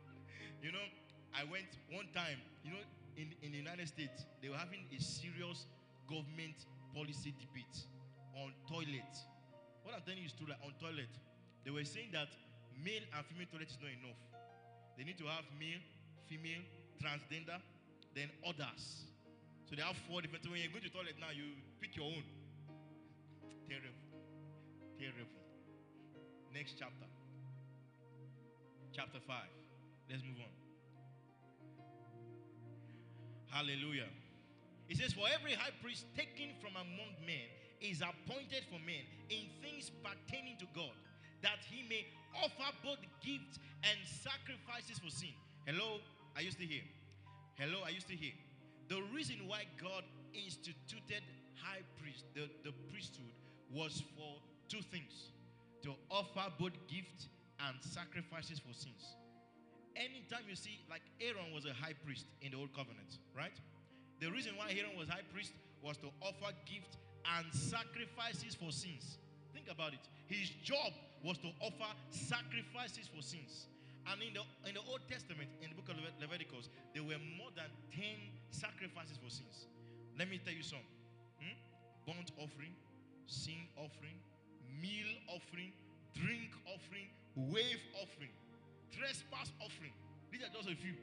[0.63, 0.87] you know,
[1.35, 2.83] I went one time, you know,
[3.17, 5.67] in, in the United States, they were having a serious
[6.07, 7.87] government policy debate
[8.37, 9.15] on toilet.
[9.83, 10.47] What I'm telling you is true.
[10.47, 11.11] Like on toilet,
[11.65, 12.29] they were saying that
[12.85, 14.21] male and female toilet is not enough.
[14.97, 15.81] They need to have male,
[16.29, 16.63] female,
[17.01, 17.59] transgender,
[18.15, 19.09] then others.
[19.69, 20.45] So they have four different.
[20.51, 22.25] When you go to toilet now, you pick your own.
[23.69, 24.03] Terrible.
[24.99, 25.41] Terrible.
[26.53, 27.07] Next chapter.
[28.93, 29.37] Chapter 5.
[30.11, 30.53] Let's move on.
[33.47, 34.11] Hallelujah.
[34.89, 37.47] It says, For every high priest taken from among men
[37.81, 40.93] is appointed for men in things pertaining to God,
[41.43, 45.33] that he may offer both gifts and sacrifices for sin.
[45.67, 46.01] Hello,
[46.37, 46.85] are you still here?
[47.57, 48.37] Hello, are you still here?
[48.89, 51.23] The reason why God instituted
[51.57, 53.33] high priest, the, the priesthood,
[53.73, 55.33] was for two things
[55.83, 57.29] to offer both gifts
[57.67, 59.17] and sacrifices for sins.
[59.97, 63.55] Anytime you see, like Aaron was a high priest in the old covenant, right?
[64.21, 66.97] The reason why Aaron was high priest was to offer gifts
[67.39, 69.19] and sacrifices for sins.
[69.53, 70.05] Think about it.
[70.27, 70.93] His job
[71.25, 73.67] was to offer sacrifices for sins.
[74.09, 77.53] And in the in the Old Testament, in the book of Leviticus, there were more
[77.55, 78.03] than 10
[78.51, 79.69] sacrifices for sins.
[80.19, 80.83] Let me tell you some.
[81.39, 81.57] Hmm?
[82.09, 82.73] Burnt offering,
[83.27, 84.17] sin offering,
[84.81, 85.73] meal offering,
[86.17, 88.33] drink offering, wave offering,
[88.91, 89.93] trespass offering.
[90.33, 90.97] These are just a few.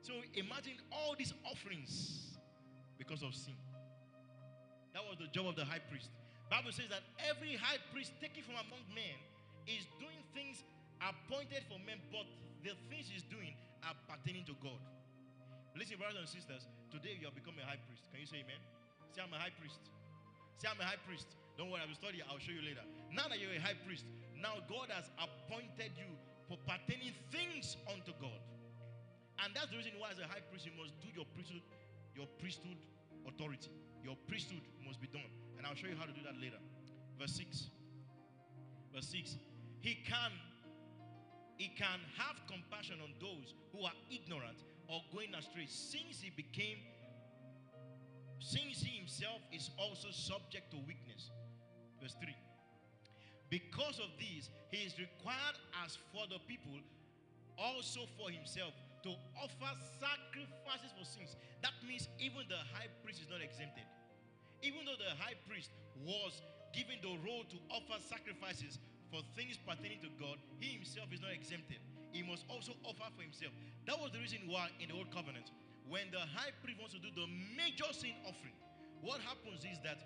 [0.00, 2.38] So imagine all these offerings
[2.96, 3.54] because of sin.
[4.98, 6.10] That was the job of the high priest.
[6.50, 9.14] Bible says that every high priest taken from among men
[9.70, 10.66] is doing things
[10.98, 12.26] appointed for men, but
[12.66, 13.54] the things he's doing
[13.86, 14.82] are pertaining to God.
[15.78, 18.10] Listen, brothers and sisters, today you have become a high priest.
[18.10, 18.58] Can you say amen?
[19.14, 19.78] Say, I'm a high priest.
[20.58, 21.30] Say, I'm a high priest.
[21.54, 22.18] Don't worry, I will study.
[22.26, 22.82] I'll show you later.
[23.14, 24.02] Now that you're a high priest,
[24.34, 26.10] now God has appointed you
[26.50, 28.42] for pertaining things unto God.
[29.46, 31.62] And that's the reason why, as a high priest, you must do your priesthood,
[32.18, 32.82] your priesthood
[33.30, 33.70] authority.
[34.04, 35.30] Your priesthood must be done.
[35.56, 36.58] And I'll show you how to do that later.
[37.18, 37.70] Verse 6.
[38.94, 39.36] Verse 6.
[39.80, 40.32] He can
[41.56, 46.78] he can have compassion on those who are ignorant or going astray since he became
[48.38, 51.30] since he himself is also subject to weakness
[52.00, 52.32] verse 3
[53.50, 56.78] because of this he is required as for the people
[57.58, 63.28] also for himself to offer sacrifices for sins that means even the high priest is
[63.30, 63.86] not exempted
[64.62, 65.70] even though the high priest
[66.02, 66.42] was
[66.74, 68.78] given the role to offer sacrifices
[69.10, 71.80] for things pertaining to God, he himself is not exempted.
[72.12, 73.52] He must also offer for himself.
[73.88, 75.52] That was the reason why in the old covenant,
[75.88, 77.24] when the high priest wants to do the
[77.56, 78.56] major sin offering,
[79.00, 79.96] what happens is that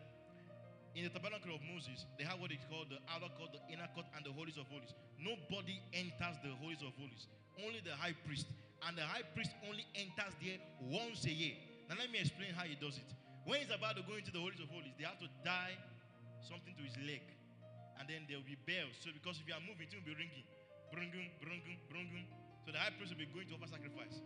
[0.95, 3.89] in the tabernacle of Moses, they have what is called the outer court, the inner
[3.97, 4.93] court, and the holies of holies.
[5.17, 7.27] Nobody enters the holies of holies,
[7.65, 8.47] only the high priest.
[8.87, 11.55] And the high priest only enters there once a year.
[11.89, 13.11] Now, let me explain how he does it.
[13.45, 15.75] When he's about to go into the holies of holies, they have to tie
[16.43, 17.23] something to his leg
[18.03, 18.99] and then there will be bells.
[18.99, 20.43] So because if you are moving, it will be ringing.
[20.91, 22.27] Brungum, brungum, brungum.
[22.67, 24.19] So the high priest will be going to offer sacrifice.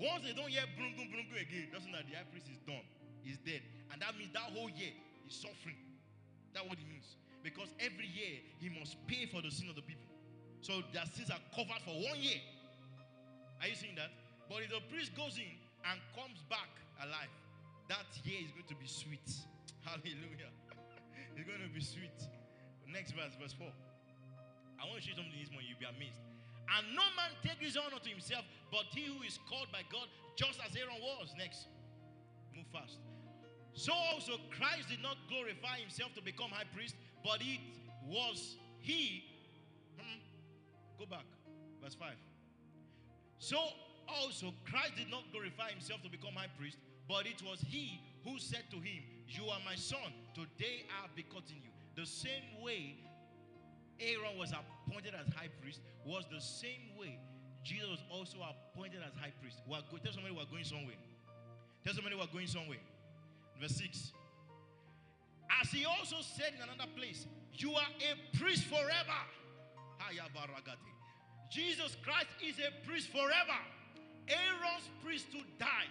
[0.00, 2.80] Once they don't hear brungum, brungum again, that's that the high priest is done.
[3.20, 3.60] He's dead.
[3.92, 4.96] And that means that whole year
[5.28, 5.76] he's suffering.
[6.56, 7.20] That's what it means.
[7.44, 10.08] Because every year he must pay for the sin of the people.
[10.64, 12.40] So their sins are covered for one year.
[13.60, 14.10] Are you seeing that?
[14.48, 16.72] But if the priest goes in and comes back
[17.04, 17.30] alive,
[17.92, 19.28] that year is going to be sweet.
[19.86, 20.50] Hallelujah.
[21.36, 22.16] it's going to be sweet.
[22.88, 23.68] Next verse, verse 4.
[24.80, 26.24] I want to show you something this morning, you'll be amazed.
[26.72, 30.08] And no man take his honor to himself, but he who is called by God,
[30.34, 31.34] just as Aaron was.
[31.36, 31.68] Next.
[32.56, 32.98] Move fast.
[33.74, 37.60] So also Christ did not glorify himself to become high priest, but it
[38.06, 39.24] was he.
[39.98, 40.18] Hmm,
[40.98, 41.26] go back.
[41.82, 42.14] Verse 5.
[43.40, 43.56] So
[44.06, 46.76] also Christ did not glorify himself to become high priest,
[47.08, 51.16] but it was he who said to him, You are my son, today I have
[51.16, 51.70] begotten you.
[51.96, 52.96] The same way
[53.98, 57.18] Aaron was appointed as high priest was the same way
[57.64, 59.60] Jesus was also appointed as high priest.
[59.66, 60.96] We are go- tell somebody we're going somewhere.
[61.84, 62.80] Tell somebody we're going somewhere.
[63.60, 64.12] Verse 6.
[65.60, 69.20] As he also said in another place, you are a priest forever.
[71.50, 73.58] Jesus Christ is a priest forever.
[74.30, 75.90] Aaron's priesthood died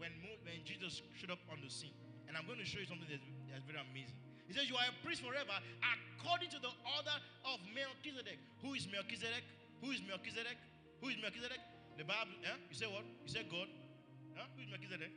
[0.00, 1.92] when, when Jesus showed up on the scene.
[2.24, 3.20] And I'm going to show you something that's,
[3.52, 4.16] that's very amazing.
[4.48, 5.52] He says, You are a priest forever
[6.16, 8.40] according to the order of Melchizedek.
[8.64, 9.44] Who is Melchizedek?
[9.84, 10.56] Who is Melchizedek?
[11.04, 11.60] Who is Melchizedek?
[12.00, 12.56] The Bible, eh?
[12.72, 13.04] You say what?
[13.04, 13.68] You say God?
[14.56, 15.12] Who is Melchizedek?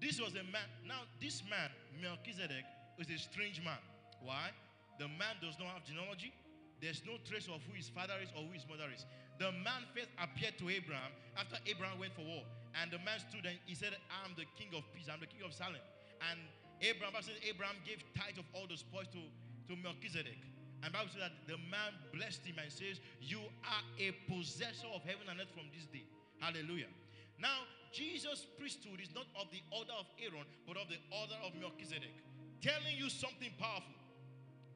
[0.00, 0.64] This was a man.
[0.88, 1.68] Now, this man,
[2.00, 2.64] Melchizedek,
[2.96, 3.80] is a strange man.
[4.24, 4.48] Why?
[4.96, 6.32] The man does not have genealogy.
[6.80, 9.04] There's no trace of who his father is or who his mother is.
[9.40, 12.44] The man first appeared to Abraham after Abraham went for war.
[12.76, 15.08] And the man stood and he said, I'm the king of peace.
[15.08, 15.80] I'm the king of Salem.
[16.28, 16.40] And
[16.84, 20.40] Abraham, Bible says Abraham gave tithe of all the spoils to, to Melchizedek.
[20.84, 25.00] And Bible says that the man blessed him and says, You are a possessor of
[25.08, 26.04] heaven and earth from this day.
[26.40, 26.92] Hallelujah.
[27.40, 31.56] Now, Jesus' priesthood is not of the order of Aaron, but of the order of
[31.56, 32.12] Melchizedek.
[32.60, 33.96] Telling you something powerful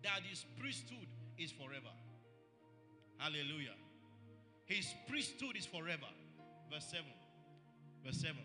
[0.05, 1.05] that his priesthood
[1.41, 1.93] is forever.
[3.19, 3.77] Hallelujah.
[4.67, 6.07] His priesthood is forever.
[6.71, 7.05] Verse 7.
[8.05, 8.37] Verse 7.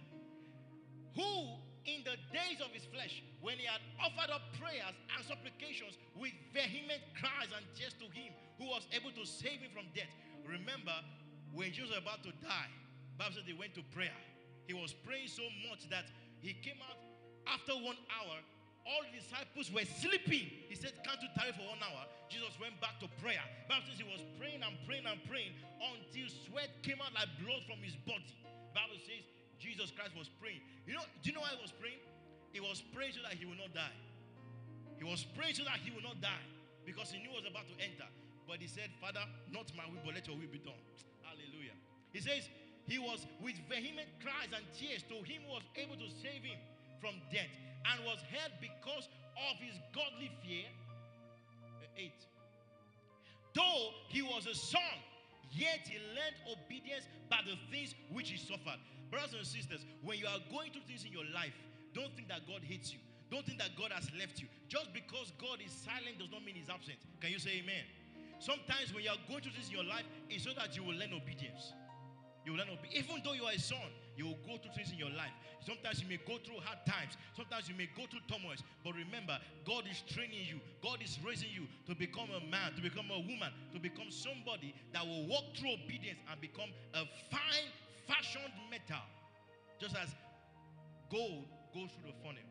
[1.15, 6.01] Who in the days of his flesh, when he had offered up prayers and supplications
[6.17, 10.10] with vehement cries and tears to him who was able to save him from death.
[10.49, 10.93] Remember,
[11.53, 12.73] when Jesus was about to die,
[13.17, 14.17] Bible said they went to prayer.
[14.65, 16.10] He was praying so much that
[16.41, 16.97] he came out
[17.45, 18.41] after one hour.
[18.86, 20.45] All the disciples were sleeping.
[20.69, 22.06] He said, Can't you tarry for one hour?
[22.30, 23.41] Jesus went back to prayer.
[23.65, 27.65] Bible says he was praying and praying and praying until sweat came out like blood
[27.65, 28.30] from his body.
[28.78, 29.26] Bible says
[29.58, 30.62] Jesus Christ was praying.
[30.86, 32.02] You know, do you know why he was praying?
[32.54, 33.98] He was praying so that he will not die.
[35.02, 36.45] He was praying so that he will not die
[36.86, 38.06] because he knew he was about to enter.
[38.45, 40.78] But he said, Father, not my will, but let your will be done.
[41.26, 41.74] Hallelujah.
[42.13, 42.45] He says,
[42.86, 46.62] He was with vehement cries and tears to him who was able to save him
[47.02, 47.50] from death
[47.91, 49.10] and was heard because
[49.50, 50.65] of his godly fear.
[51.82, 52.26] Uh, eight.
[53.54, 54.95] Though he was a son,
[55.52, 58.80] yet he learned obedience by the things which he suffered.
[59.12, 61.54] Brothers and sisters, when you are going through things in your life,
[61.93, 63.00] don't think that God hates you.
[63.32, 64.48] Don't think that God has left you.
[64.67, 66.98] Just because God is silent does not mean he's absent.
[67.21, 67.84] Can you say amen?
[68.39, 70.95] Sometimes when you are going through things in your life, it's so that you will
[70.95, 71.74] learn obedience.
[72.45, 73.08] You will learn obedience.
[73.08, 75.34] Even though you are a son, you will go through things in your life.
[75.65, 77.17] Sometimes you may go through hard times.
[77.36, 78.62] Sometimes you may go through turmoils.
[78.84, 80.62] But remember, God is training you.
[80.84, 84.75] God is raising you to become a man, to become a woman, to become somebody
[84.93, 87.67] that will walk through obedience and become a fine
[88.08, 89.01] fashioned metal,
[89.80, 90.13] just as
[91.10, 92.45] gold goes through the funnel.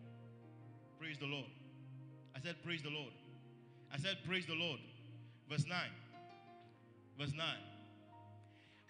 [0.98, 1.50] Praise the Lord.
[2.34, 3.12] I said, Praise the Lord.
[3.92, 4.80] I said, Praise the Lord.
[5.48, 5.78] Verse 9.
[7.18, 7.46] Verse 9.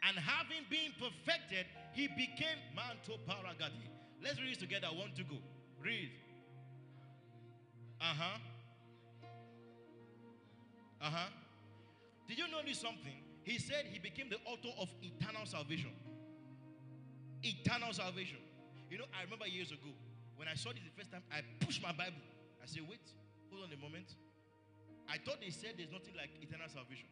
[0.07, 3.89] And having been perfected, he became Manto Paragati.
[4.23, 4.89] Let's read this together.
[4.91, 5.37] I want to go.
[5.83, 6.11] Read.
[8.01, 8.39] Uh huh.
[11.01, 11.29] Uh huh.
[12.29, 13.17] Did you notice something?
[13.45, 15.91] He said he became the author of eternal salvation
[17.45, 18.39] eternal salvation.
[18.91, 19.93] You know, I remember years ago
[20.37, 22.21] when I saw this the first time, I pushed my Bible.
[22.63, 23.05] I said, wait,
[23.51, 24.17] hold on a moment.
[25.09, 27.07] I thought they said there's nothing like eternal salvation.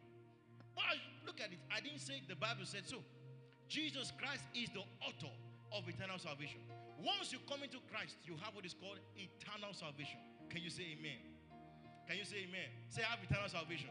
[0.75, 1.59] But look at it.
[1.71, 2.97] I didn't say the Bible said so.
[3.69, 5.33] Jesus Christ is the author
[5.71, 6.61] of eternal salvation.
[7.01, 10.19] Once you come into Christ, you have what is called eternal salvation.
[10.49, 11.19] Can you say amen?
[12.07, 12.69] Can you say amen?
[12.89, 13.89] Say, I have eternal salvation.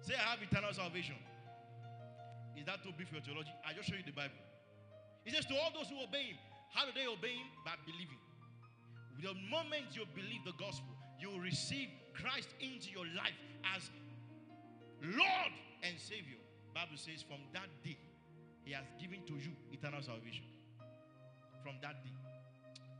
[0.00, 1.16] Say, I have eternal salvation.
[2.56, 3.52] Is that too big for your theology?
[3.66, 4.36] I just show you the Bible.
[5.24, 6.38] He says, To all those who obey him,
[6.72, 7.48] how do they obey him?
[7.64, 8.20] By believing.
[9.22, 13.38] The moment you believe the gospel, you receive Christ into your life
[13.74, 13.90] as
[15.04, 16.40] Lord and Savior.
[16.74, 17.98] Bible says, from that day,
[18.64, 20.44] He has given to you eternal salvation.
[21.62, 22.16] From that day.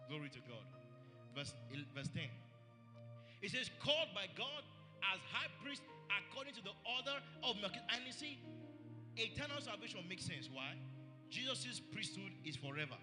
[0.09, 0.65] Glory to God.
[1.35, 1.55] Verse,
[1.95, 2.25] verse 10.
[3.43, 4.63] It says, called by God
[5.13, 7.89] as high priest according to the order of Melchizedek.
[7.93, 8.39] And you see,
[9.17, 10.49] eternal salvation makes sense.
[10.53, 10.77] Why?
[11.29, 12.97] Jesus' priesthood is forever.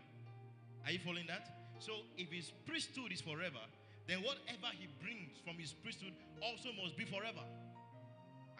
[0.86, 1.46] Are you following that?
[1.80, 3.62] So if his priesthood is forever,
[4.08, 7.44] then whatever he brings from his priesthood also must be forever.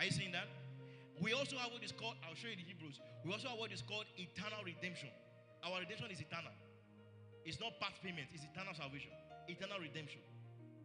[0.02, 0.50] Are you seeing that?
[1.22, 2.98] We also have what is called, I'll show you the Hebrews.
[3.22, 5.14] We also have what is called eternal redemption.
[5.62, 6.50] Our redemption is eternal.
[7.46, 9.14] It's not past payment, it's eternal salvation,
[9.46, 10.26] eternal redemption.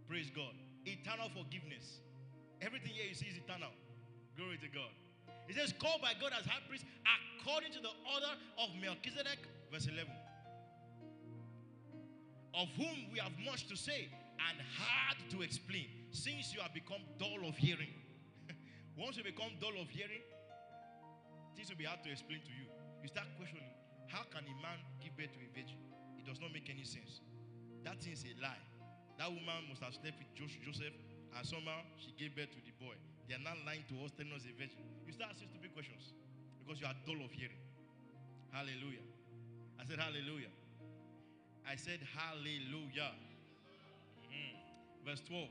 [0.05, 0.53] Praise God.
[0.85, 2.05] Eternal forgiveness.
[2.61, 3.73] Everything here you see is eternal.
[4.37, 4.93] Glory to God.
[5.49, 6.85] He says, called by God as high priest
[7.41, 9.41] according to the order of Melchizedek,
[9.73, 10.13] verse 11.
[12.53, 14.13] Of whom we have much to say
[14.45, 17.97] and hard to explain, since you have become dull of hearing.
[18.97, 20.25] Once you become dull of hearing,
[21.53, 22.65] things will be hard to explain to you.
[23.05, 23.69] You start questioning,
[24.09, 25.77] how can a man give birth to a virgin?
[26.17, 27.21] It does not make any sense.
[27.85, 28.65] That thing is a lie.
[29.21, 30.97] That woman must have slept with Joseph,
[31.37, 32.97] and somehow she gave birth to the boy.
[33.29, 34.81] They are not lying to us, telling us a virgin.
[35.05, 36.17] You start asking stupid questions
[36.65, 37.61] because you are dull of hearing.
[38.49, 39.05] Hallelujah.
[39.77, 40.53] I said, Hallelujah.
[41.69, 43.13] I said, Hallelujah.
[44.33, 44.57] Mm.
[45.05, 45.49] Verse 12.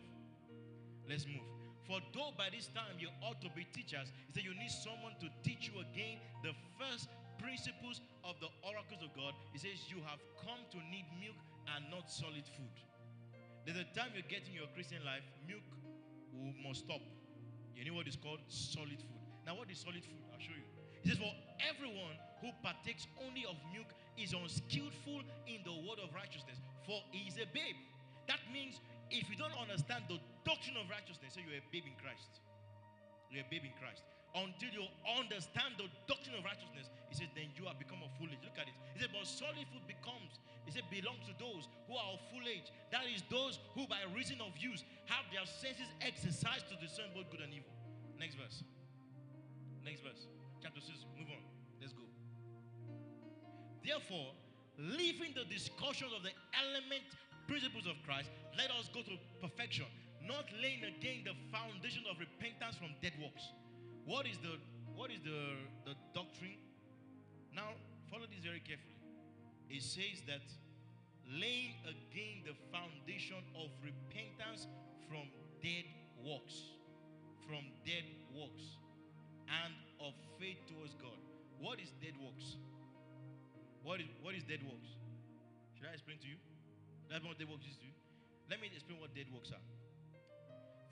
[1.05, 1.54] Let's move.
[1.87, 5.13] For though by this time you ought to be teachers, he said you need someone
[5.21, 9.37] to teach you again the first principles of the oracles of God.
[9.53, 11.37] He says you have come to need milk
[11.77, 12.75] and not solid food.
[13.65, 15.65] There's a time you get in your Christian life, milk
[16.33, 17.01] will must stop.
[17.73, 19.25] You know what is called solid food.
[19.45, 20.21] Now, what is solid food?
[20.33, 20.65] I'll show you.
[21.01, 26.13] He says, For everyone who partakes only of milk is unskillful in the word of
[26.13, 27.77] righteousness, for he is a babe.
[28.27, 28.81] That means
[29.15, 32.43] if you don't understand the doctrine of righteousness, say you're a babe in Christ.
[33.31, 34.03] You're a babe in Christ.
[34.35, 38.35] Until you understand the doctrine of righteousness, he says, then you have become a foolish.
[38.43, 38.75] Look at it.
[38.91, 42.43] He said, but solid food becomes, he said, belongs to those who are of full
[42.43, 42.67] age.
[42.91, 47.31] That is those who by reason of use have their senses exercised to discern both
[47.31, 47.71] good and evil.
[48.19, 48.67] Next verse.
[49.87, 50.27] Next verse.
[50.59, 50.91] Chapter 6.
[51.15, 51.43] Move on.
[51.79, 52.03] Let's go.
[53.87, 54.35] Therefore,
[54.75, 57.07] leaving the discussions of the element
[57.47, 59.85] principles of Christ, let us go to perfection,
[60.21, 63.43] not laying again the foundation of repentance from dead works.
[64.05, 64.57] What is the
[64.95, 66.55] what is the, the doctrine?
[67.51, 67.75] Now,
[68.09, 68.95] follow this very carefully.
[69.69, 70.45] It says that
[71.27, 74.67] laying again the foundation of repentance
[75.09, 75.27] from
[75.59, 75.83] dead
[76.23, 76.55] works.
[77.43, 78.79] From dead works
[79.45, 81.19] and of faith towards God.
[81.59, 82.57] What is dead works?
[83.83, 84.89] What is what is dead works?
[85.77, 86.39] Should I explain to you?
[87.09, 87.93] That's what dead works you.
[88.49, 89.65] Let me explain what dead works are.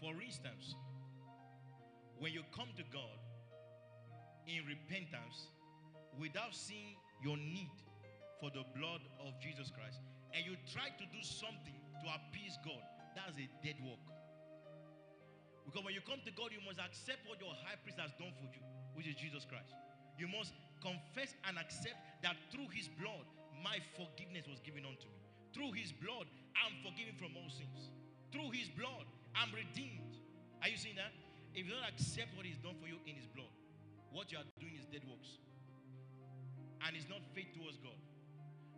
[0.01, 0.75] For instance,
[2.17, 3.17] when you come to God
[4.47, 5.49] in repentance
[6.19, 7.71] without seeing your need
[8.41, 10.01] for the blood of Jesus Christ,
[10.33, 12.81] and you try to do something to appease God,
[13.15, 14.01] that's a dead work.
[15.63, 18.35] Because when you come to God, you must accept what your high priest has done
[18.35, 18.59] for you,
[18.97, 19.71] which is Jesus Christ.
[20.19, 20.51] You must
[20.83, 23.23] confess and accept that through his blood,
[23.63, 25.22] my forgiveness was given unto me.
[25.53, 26.25] Through his blood,
[26.57, 27.93] I'm forgiven from all sins.
[28.33, 29.05] Through his blood,
[29.37, 30.17] I'm redeemed.
[30.61, 31.13] Are you seeing that?
[31.53, 33.53] If you don't accept what he's done for you in his blood,
[34.09, 35.37] what you are doing is dead works.
[36.81, 37.97] And it's not faith towards God.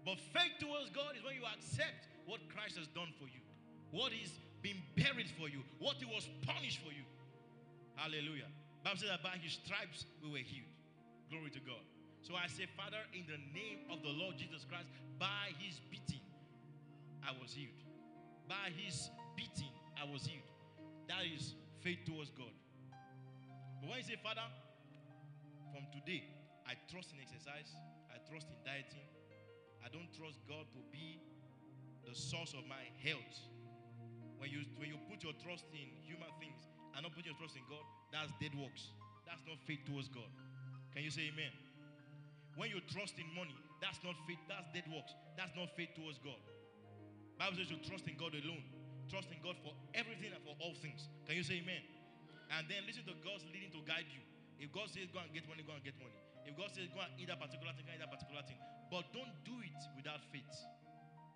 [0.03, 3.41] But faith towards God is when you accept what Christ has done for you.
[3.89, 4.29] What is
[4.65, 7.05] been buried for you, what he was punished for you.
[7.93, 8.49] Hallelujah.
[8.81, 10.73] Bible says that by his stripes we were healed.
[11.29, 11.85] Glory to God.
[12.25, 14.89] So I say, Father, in the name of the Lord Jesus Christ,
[15.21, 16.24] by his beating,
[17.25, 17.81] I was healed.
[18.47, 20.45] By his beating, I was healed.
[21.09, 22.53] That is faith towards God.
[23.81, 24.45] But when you say, Father,
[25.73, 26.23] from today,
[26.69, 27.73] I trust in exercise,
[28.13, 29.05] I trust in dieting,
[29.81, 31.21] I don't trust God to be
[32.05, 33.37] the source of my health.
[34.37, 37.57] When you when you put your trust in human things and not put your trust
[37.57, 38.93] in God, that's dead works.
[39.25, 40.29] That's not faith towards God.
[40.93, 41.53] Can you say amen?
[42.57, 45.13] When you trust in money, that's not faith, that's dead works.
[45.35, 46.39] That's not faith towards God.
[47.39, 48.63] Bible says you trust in God alone.
[49.11, 51.07] Trust in God for everything and for all things.
[51.27, 51.83] Can you say amen?
[52.57, 54.21] And then listen to God's leading to guide you.
[54.57, 56.15] If God says go and get money, go and get money.
[56.47, 58.59] If God says go and eat that particular thing, go and eat that particular thing.
[58.89, 60.55] But don't do it without faith.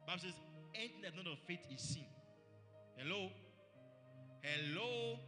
[0.07, 0.38] Bible says
[0.73, 2.07] anything that's not of faith is sin.
[2.97, 3.29] Hello?
[4.41, 5.19] Hello?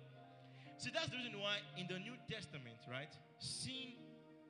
[0.77, 3.99] See, that's the reason why in the New Testament, right, sin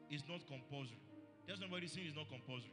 [0.10, 1.02] is not compulsory.
[1.48, 2.72] Tell somebody sin is not compulsory.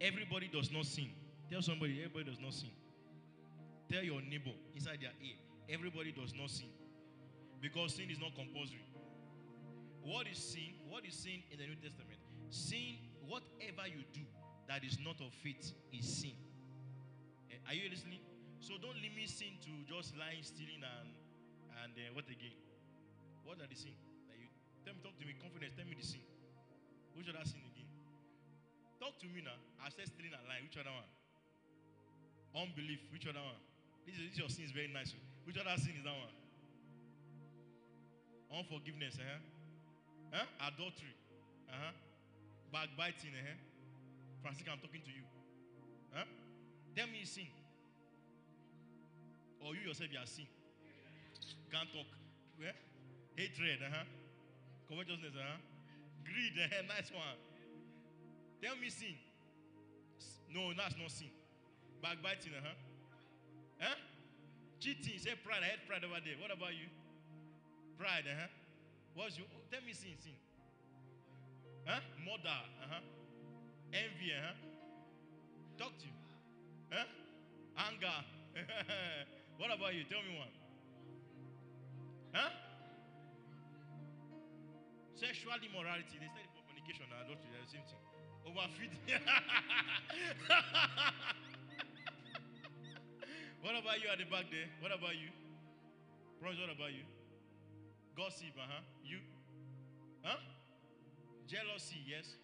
[0.00, 1.10] Everybody does not sin.
[1.54, 2.74] Tell somebody everybody does not sin.
[3.86, 5.38] Tell your neighbor inside their ear,
[5.70, 6.66] everybody does not sin.
[7.62, 8.82] Because sin is not compulsory.
[10.02, 10.74] What is sin?
[10.90, 12.18] What is sin in the New Testament?
[12.50, 12.98] Sin,
[13.30, 14.26] whatever you do
[14.66, 16.34] that is not of faith, is sin.
[17.46, 18.18] Eh, Are you listening?
[18.58, 21.14] So don't limit sin to just lying, stealing, and
[21.86, 22.58] and uh, what again?
[23.46, 23.94] What are the sin?
[24.26, 24.50] That you
[24.82, 25.78] tell me, talk to me, confidence.
[25.78, 26.26] Tell me the sin.
[27.14, 27.86] Which other sin again?
[28.98, 29.54] Talk to me now.
[29.78, 30.66] I said stealing and lying.
[30.66, 31.06] Which other one?
[32.54, 33.02] Unbelief.
[33.10, 33.58] Which other one?
[34.06, 35.12] This, is, this your sin is very nice.
[35.44, 36.34] Which other sin is that one?
[38.54, 39.18] Unforgiveness.
[39.18, 40.46] Huh?
[40.62, 41.14] Adultery.
[41.68, 41.92] Uh-huh.
[42.72, 43.34] Backbiting.
[43.34, 43.58] Uh-huh.
[44.42, 45.26] Francisca, I'm talking to you.
[46.12, 46.24] Huh?
[46.94, 47.50] Tell me sin.
[49.64, 50.46] Or you yourself, you are sin.
[51.72, 52.06] Can't talk.
[52.60, 52.76] Yeah?
[53.34, 54.04] Hatred, uh-huh.
[54.88, 55.58] Covetousness, uh-huh.
[56.22, 56.86] Greed, uh-huh.
[56.94, 57.38] nice one.
[58.62, 59.16] Tell me sin.
[60.52, 61.32] No, that's not sin.
[62.04, 62.76] Backbiting, uh-huh.
[63.80, 63.96] Huh?
[64.76, 65.64] Cheating, say pride.
[65.64, 66.36] I had pride over there.
[66.36, 66.84] What about you?
[67.96, 68.52] Pride, uh-huh.
[69.16, 69.48] What's you?
[69.72, 70.36] Tell me sin, sin.
[71.88, 72.04] Huh?
[72.20, 73.00] Murder, uh-huh.
[73.96, 74.52] Envy, uh-huh.
[75.80, 76.20] Talk to you.
[76.92, 77.08] Huh?
[77.88, 78.20] Anger.
[79.56, 80.04] what about you?
[80.04, 80.52] Tell me one.
[82.36, 82.52] Huh?
[85.16, 86.20] Sexual immorality.
[86.20, 87.48] They said fornication and adultery.
[87.48, 88.04] They're the same thing.
[88.44, 89.00] Overfeeding.
[93.64, 94.68] what about you at the back there?
[94.84, 95.32] What about you?
[96.40, 97.04] Bronze, what about you?
[98.12, 98.84] Gossip, uh huh.
[99.02, 99.18] You?
[100.22, 100.36] Huh?
[101.48, 102.36] Jealousy, yes.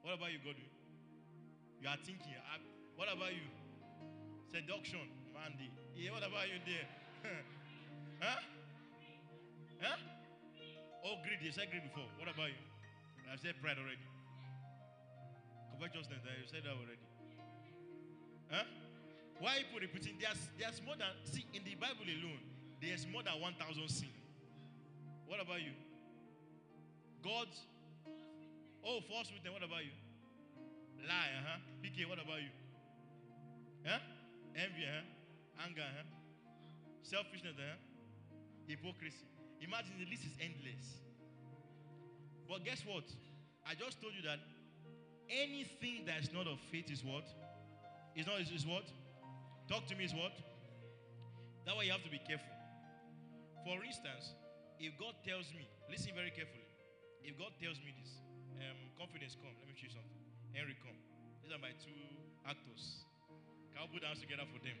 [0.00, 0.66] What about you, Godwin?
[1.80, 2.34] You are thinking.
[2.40, 2.58] uh,
[2.96, 3.44] What about you?
[4.48, 5.68] Seduction, Mandy.
[5.94, 6.88] Yeah, what about you there?
[8.24, 8.40] huh?
[9.80, 9.96] Huh?
[11.04, 11.40] Oh, greed.
[11.42, 12.08] You said greed before.
[12.18, 12.60] What about you?
[13.30, 14.02] I've said pride already.
[15.72, 16.20] Covetousness.
[16.24, 17.00] You said that already.
[18.50, 18.64] Huh?
[19.40, 20.18] Why people repeating?
[20.20, 22.42] There's there's more than see in the Bible alone.
[22.80, 24.10] There's more than one thousand sin.
[25.26, 25.72] What about you?
[27.22, 27.56] God's
[28.84, 29.52] oh false witness.
[29.52, 29.94] What about you?
[31.06, 31.58] Lie, huh?
[31.82, 32.08] PK.
[32.08, 32.52] What about you?
[33.84, 33.98] Huh?
[34.54, 35.66] Envy, huh?
[35.66, 36.06] Anger, huh?
[37.02, 37.76] Selfishness, huh?
[38.66, 39.26] Hypocrisy.
[39.60, 41.02] Imagine the list is endless.
[42.48, 43.04] But guess what?
[43.66, 44.38] I just told you that
[45.30, 47.24] anything that is not of faith is what?
[48.14, 48.84] Is not is what?
[49.72, 50.36] Talk to me is what?
[51.64, 52.52] That why you have to be careful.
[53.64, 54.36] For instance,
[54.76, 56.68] if God tells me, listen very carefully.
[57.24, 58.20] If God tells me this,
[58.60, 59.56] um, confidence come.
[59.56, 60.20] Let me show you something.
[60.52, 61.00] Henry come.
[61.40, 61.96] These are my two
[62.44, 63.08] actors.
[63.72, 64.76] Can we put hands together for them?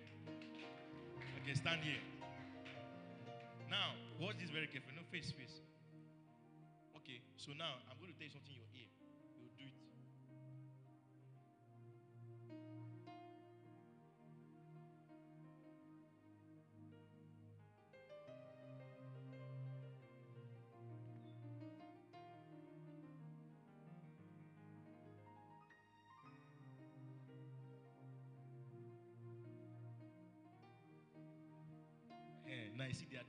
[1.40, 2.04] Okay, stand here.
[3.72, 5.00] Now, watch this very carefully.
[5.00, 5.64] No face, face.
[7.00, 8.68] Okay, so now I'm going to tell you something in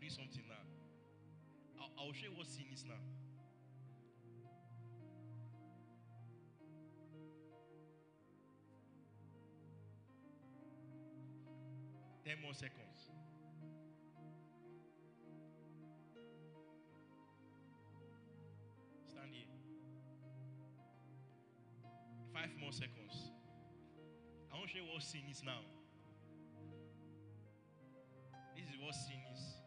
[0.04, 1.82] doing something now.
[1.82, 2.94] I'll, I'll show you what sin is now.
[12.26, 13.12] Ten more seconds.
[19.08, 19.46] Stand here.
[22.34, 23.32] Five more seconds.
[24.52, 25.62] I want to show you what sin is now.
[28.56, 29.63] This is what sin is.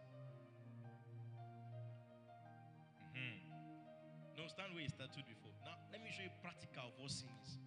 [4.57, 5.53] No, stand where you started before.
[5.69, 7.61] Now, let me show you practical of what sin is.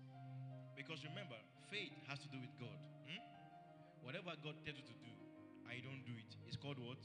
[0.73, 1.37] Because remember,
[1.69, 2.73] faith has to do with God.
[3.05, 3.21] Hmm?
[4.01, 5.13] Whatever God tells you to do,
[5.69, 6.97] you don't do it, it's called what?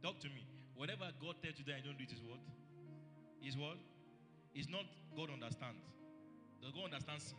[0.00, 0.48] Talk to me.
[0.74, 2.40] Whatever God tells you that you don't do it is what?
[3.44, 3.76] Is what?
[4.56, 5.84] It's not God understands.
[6.64, 7.38] Does God understand sin?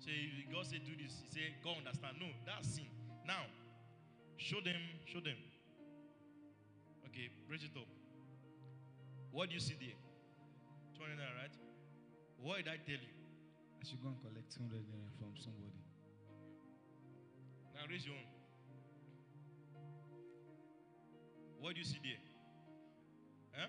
[0.00, 2.16] So if God said do this, he say God understand.
[2.16, 2.88] No, that's sin.
[3.28, 3.44] Now,
[4.40, 5.36] show them, show them.
[7.12, 7.97] Okay, raise it up.
[9.30, 9.96] What do you see there?
[10.96, 11.54] 20 naira, right?
[12.42, 13.14] What did I tell you?
[13.80, 15.78] I should go and collect 200 naira from somebody.
[17.74, 18.26] Now raise your own.
[21.60, 22.22] What do you see there?
[23.54, 23.68] Huh?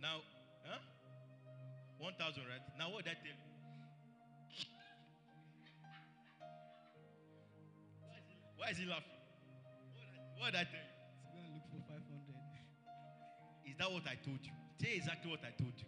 [0.00, 0.22] Now,
[0.66, 0.78] huh?
[1.98, 2.62] 1,000, right?
[2.78, 3.50] Now what did I tell you?
[8.56, 9.18] Why is he laughing?
[10.38, 10.91] What did I tell you?
[13.66, 14.54] Is that what I told you?
[14.80, 15.86] Say exactly what I told you.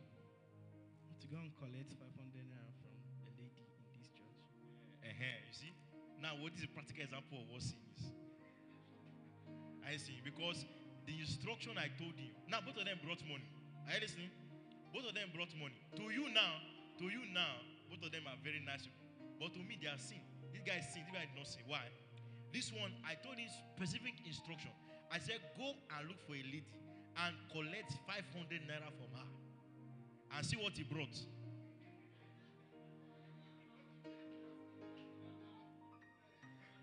[1.21, 2.07] To go and collect 500
[2.47, 2.95] naira from
[3.27, 4.39] a lady in this church.
[5.03, 5.73] Uh-huh, you see?
[6.23, 8.15] Now, what is a practical example of what sin is?
[9.83, 10.23] I see.
[10.23, 10.65] Because
[11.05, 13.49] the instruction I told you, now both of them brought money.
[13.91, 14.31] Are you listening?
[14.95, 15.77] Both of them brought money.
[15.99, 16.63] To you now,
[17.03, 17.61] to you now,
[17.91, 19.05] both of them are very nice people.
[19.43, 20.23] But to me, they are sin.
[20.55, 21.03] This guy is sin.
[21.05, 21.67] This guy did not sin.
[21.67, 21.85] Why?
[22.55, 24.71] This one, I told him specific instruction.
[25.11, 26.63] I said, go and look for a lady
[27.17, 29.29] and collect 500 naira from her
[30.37, 31.15] and see what he brought.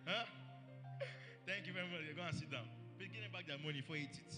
[0.08, 0.26] Huh?
[1.46, 2.02] Thank you very much.
[2.06, 2.66] You're going to sit down.
[2.98, 4.34] Please give them back their money for eat it.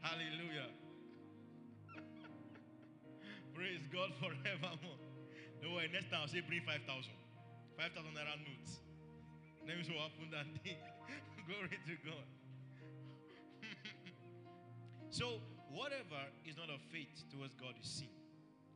[0.00, 0.72] Hallelujah.
[3.54, 4.98] Praise God forevermore.
[5.62, 5.86] No way.
[5.92, 6.88] Next time I'll say bring 5,000.
[7.78, 8.80] 5,000 naira notes.
[9.68, 10.78] Let me see what happened that day.
[11.46, 12.26] Glory to God.
[15.12, 18.08] So, whatever is not of faith towards God is sin.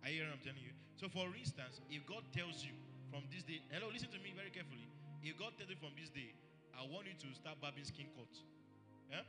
[0.05, 0.77] I hear what I'm telling you.
[1.01, 2.77] So, for instance, if God tells you
[3.09, 4.85] from this day, hello, listen to me very carefully.
[5.25, 6.37] If God tells you from this day,
[6.77, 8.29] I want you to start barbing skin cut,
[9.09, 9.25] yeah?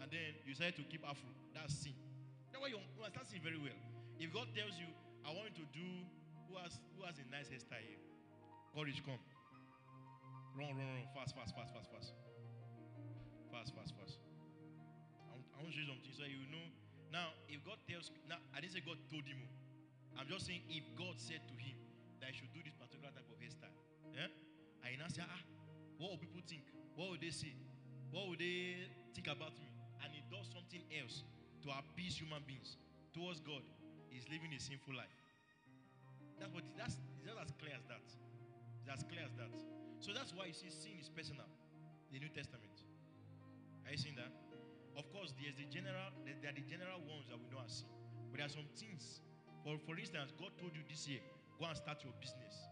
[0.00, 1.92] and then you decide to keep afro, that's sin.
[2.48, 3.76] That's why you understand sin very well.
[4.16, 4.88] If God tells you,
[5.28, 5.88] I want you to do,
[6.48, 8.00] who has, who has a nice hairstyle here?
[8.72, 9.20] Courage, come.
[10.56, 11.04] Run, run, run.
[11.12, 12.16] Fast, fast, fast, fast, fast.
[13.52, 14.25] Fast, fast, fast.
[15.56, 16.66] I want, to show you something so you know.
[17.08, 19.40] Now, if God tells, now I didn't say God told him.
[19.40, 20.20] oh.
[20.20, 21.76] I'm just saying if God said to him
[22.20, 23.72] that he should do this particular type of hairstyle,
[24.12, 24.28] yeah,
[24.84, 25.42] I now say, ah,
[25.96, 26.64] what will people think?
[26.96, 27.56] What will they say?
[28.12, 29.68] What will they think about me?
[30.04, 31.24] And he does something else
[31.64, 32.76] to appease human beings
[33.12, 33.64] towards God.
[34.12, 35.12] He's living a sinful life.
[36.40, 36.64] That's what.
[36.76, 38.04] That's it's just as clear as that.
[38.04, 39.52] It's as clear as that.
[40.00, 41.48] So that's why you see sin is personal.
[42.12, 42.72] The New Testament.
[43.84, 44.45] Are you seeing that?
[44.96, 46.08] Of course, there's the general.
[46.24, 47.84] There are the general ones that we know as
[48.32, 49.20] but there are some things.
[49.62, 51.20] For for instance, God told you this year,
[51.60, 52.68] go and start your business,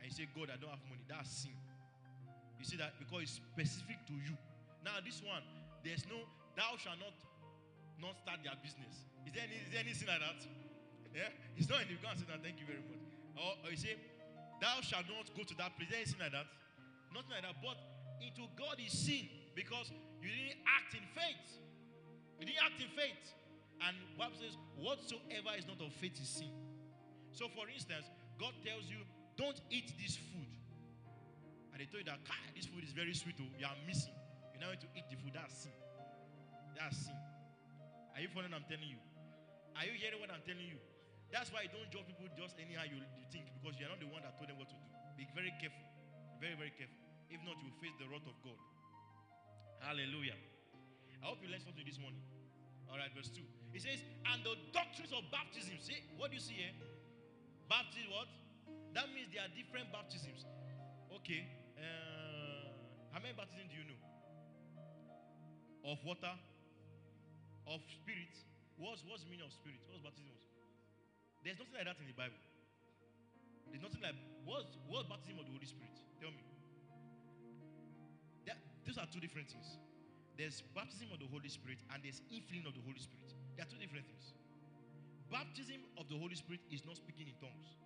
[0.00, 1.04] and you say, God, I don't have money.
[1.08, 1.56] That's sin.
[2.60, 2.94] You see that?
[3.00, 4.36] Because it's specific to you.
[4.84, 5.42] Now, this one,
[5.82, 6.18] there's no,
[6.54, 7.14] thou shall not
[8.02, 9.06] not start their business.
[9.22, 10.40] Is there, any, is there anything like that?
[11.14, 11.30] Yeah?
[11.54, 13.06] It's not in the, say that, thank you very much.
[13.38, 13.94] Or, or you say,
[14.58, 15.86] thou shalt not go to that place.
[15.86, 16.48] Is there anything like that?
[17.14, 17.56] Nothing like that.
[17.62, 17.78] But
[18.18, 21.46] into God is sin because you didn't act in faith.
[22.38, 23.22] You didn't act in faith.
[23.82, 26.54] And Bible says, whatsoever is not of faith is sin.
[27.34, 28.06] So, for instance,
[28.38, 29.02] God tells you,
[29.34, 30.52] don't eat this food.
[31.74, 32.22] And they told you that,
[32.54, 33.34] this food is very sweet.
[33.42, 34.14] Oh, you are missing.
[34.54, 35.34] You're going to eat the food.
[35.34, 35.74] That's sin.
[36.78, 37.18] That's sin.
[38.14, 39.00] Are you following what I'm telling you?
[39.74, 40.78] Are you hearing what I'm telling you?
[41.32, 44.06] That's why you don't judge people just anyhow you, you think because you're not the
[44.06, 44.88] one that told them what to do.
[45.16, 45.82] Be very careful.
[46.36, 47.00] Very, very careful.
[47.32, 48.60] If not, you will face the wrath of God.
[49.82, 50.38] Hallelujah.
[51.18, 52.22] I hope you learned something this morning.
[52.86, 53.42] All right, verse 2.
[53.74, 53.98] It says,
[54.30, 55.74] and the doctrines of baptism.
[55.82, 56.70] See, what do you see here?
[57.66, 58.30] Baptism, what?
[58.94, 60.46] That means there are different baptisms.
[61.18, 61.50] Okay.
[61.74, 62.70] Uh,
[63.10, 64.00] how many baptisms do you know?
[65.82, 66.30] Of water,
[67.66, 68.38] of spirit.
[68.78, 69.82] What's, what's the meaning of spirit?
[69.90, 70.30] What's baptism?
[71.42, 72.38] There's nothing like that in the Bible.
[73.72, 74.14] There's nothing like
[74.46, 75.96] what's what's baptism of the Holy Spirit?
[76.20, 76.51] Tell me.
[78.86, 79.78] Those are two different things.
[80.36, 83.30] There's baptism of the Holy Spirit and there's infilling of the Holy Spirit.
[83.54, 84.34] They are two different things.
[85.30, 87.78] Baptism of the Holy Spirit is not speaking in tongues.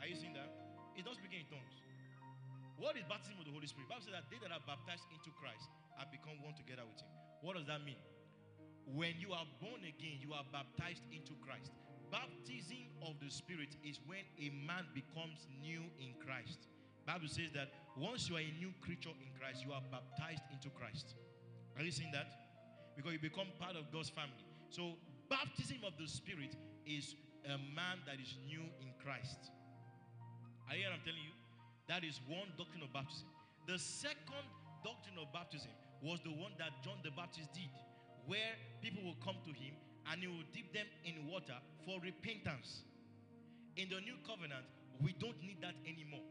[0.00, 0.48] Are you seeing that?
[0.96, 1.76] It's not speaking in tongues.
[2.80, 3.92] What is baptism of the Holy Spirit?
[3.92, 5.68] Bible says that they that are baptized into Christ
[6.00, 7.12] have become one together with Him.
[7.44, 8.00] What does that mean?
[8.88, 11.76] When you are born again, you are baptized into Christ.
[12.08, 16.72] Baptism of the Spirit is when a man becomes new in Christ.
[17.06, 20.70] Bible says that once you are a new creature in Christ, you are baptized into
[20.70, 21.14] Christ.
[21.76, 22.28] Are you seeing that?
[22.96, 24.44] Because you become part of God's family.
[24.68, 24.94] So,
[25.28, 26.54] baptism of the Spirit
[26.86, 27.14] is
[27.46, 29.50] a man that is new in Christ.
[30.68, 31.34] Are you hearing I'm telling you?
[31.88, 33.26] That is one doctrine of baptism.
[33.66, 34.46] The second
[34.84, 35.72] doctrine of baptism
[36.02, 37.70] was the one that John the Baptist did,
[38.26, 39.74] where people will come to him
[40.10, 42.86] and he will dip them in water for repentance.
[43.76, 44.64] In the new covenant,
[45.02, 46.24] we don't need that anymore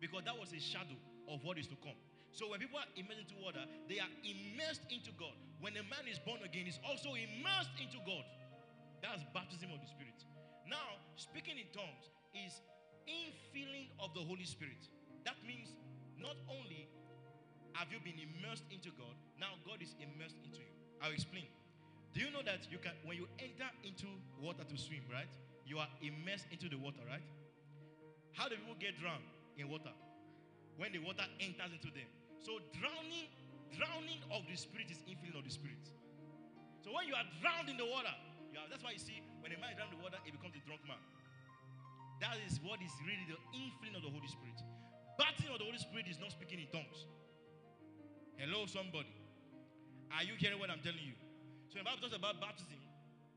[0.00, 0.96] because that was a shadow
[1.28, 1.96] of what is to come.
[2.32, 5.34] So when people are immersed into water, they are immersed into God.
[5.60, 8.24] When a man is born again, he's also immersed into God.
[9.02, 10.16] That's baptism of the Spirit.
[10.64, 12.62] Now, speaking in tongues is
[13.04, 14.88] infilling of the Holy Spirit.
[15.26, 15.74] That means
[16.16, 16.88] not only
[17.74, 19.14] have you been immersed into God?
[19.38, 20.72] Now God is immersed into you.
[21.02, 21.48] I'll explain.
[22.12, 24.06] Do you know that you can when you enter into
[24.38, 25.30] water to swim, right?
[25.64, 27.24] You are immersed into the water, right?
[28.34, 29.24] How do people get drowned
[29.60, 29.92] in water?
[30.76, 32.08] When the water enters into them.
[32.40, 33.28] So drowning,
[33.76, 35.84] drowning of the spirit is infilling of the spirit.
[36.80, 38.10] So when you are drowned in the water,
[38.56, 40.56] are, that's why you see when a man is drowned in the water, he becomes
[40.56, 41.00] a drunk man.
[42.24, 44.56] That is what is really the infilling of the Holy Spirit.
[45.20, 47.08] Baptism of the Holy Spirit is not speaking in tongues.
[48.40, 49.12] Hello, somebody.
[50.12, 51.16] Are you hearing what I'm telling you?
[51.68, 52.80] So, the Bible talks about baptism,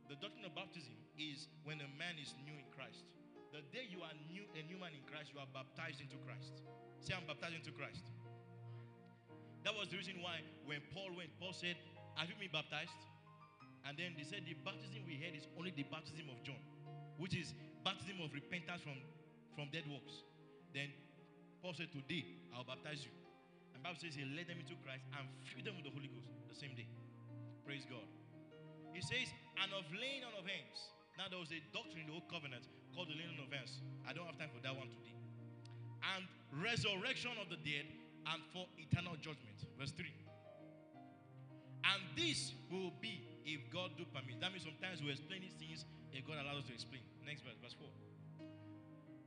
[0.07, 3.05] the doctrine of baptism is when a man is new in Christ.
[3.53, 6.65] The day you are new, a new man in Christ, you are baptized into Christ.
[7.05, 8.01] Say, I'm baptized into Christ.
[9.61, 11.77] That was the reason why when Paul went, Paul said,
[12.17, 12.97] Have you been baptized?
[13.85, 16.57] And then they said, The baptism we had is only the baptism of John,
[17.21, 17.53] which is
[17.85, 18.97] baptism of repentance from,
[19.53, 20.25] from dead works.
[20.73, 20.89] Then
[21.61, 22.25] Paul said, Today
[22.57, 23.13] I'll baptize you.
[23.77, 26.25] And Bible says he led them into Christ and filled them with the Holy Ghost
[26.49, 26.89] the same day.
[27.69, 28.09] Praise God.
[28.97, 29.29] He says,
[29.61, 30.89] and of laying on of hands.
[31.17, 33.81] Now there was a doctrine in the old covenant called the laying on of hands.
[34.07, 35.13] I don't have time for that one today.
[36.15, 36.25] And
[36.61, 37.85] resurrection of the dead
[38.33, 39.55] and for eternal judgment.
[39.77, 40.09] Verse 3.
[41.83, 44.39] And this will be if God do permit.
[44.39, 45.85] That means sometimes we explain these things
[46.15, 47.03] if God allows us to explain.
[47.25, 47.87] Next verse, verse 4.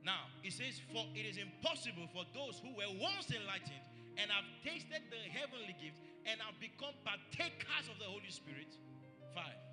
[0.06, 3.84] Now, it says, For it is impossible for those who were once enlightened
[4.16, 8.70] and have tasted the heavenly gift and have become partakers of the Holy Spirit.
[9.34, 9.65] Five.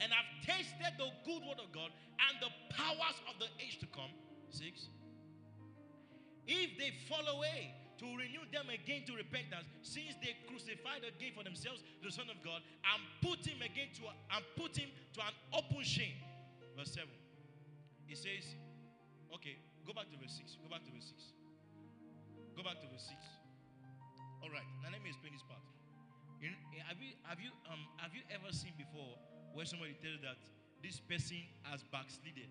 [0.00, 1.90] And have tasted the good word of God
[2.28, 4.10] and the powers of the age to come.
[4.50, 4.88] Six.
[6.46, 11.46] If they fall away, to renew them again to repentance, since they crucified again for
[11.46, 15.34] themselves the Son of God and put him again to and put him to an
[15.54, 16.18] open shame.
[16.74, 17.06] Verse 7.
[18.04, 18.44] He says,
[19.30, 20.58] okay, go back to verse 6.
[20.58, 21.32] Go back to verse 6.
[22.58, 23.14] Go back to verse 6.
[24.42, 25.62] All right, now let me explain this part.
[26.42, 26.52] In,
[26.84, 29.16] have you have you um have you ever seen before
[29.54, 30.42] where somebody tells you that
[30.82, 31.40] this person
[31.70, 32.50] has backslided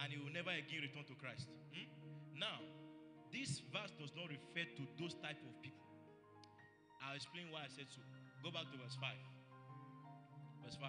[0.00, 1.50] and he will never again return to Christ?
[1.74, 1.90] Hmm?
[2.38, 2.62] Now,
[3.34, 5.86] this verse does not refer to those type of people.
[7.02, 8.00] I'll explain why I said so.
[8.40, 9.10] Go back to verse 5.
[10.64, 10.86] Verse 5.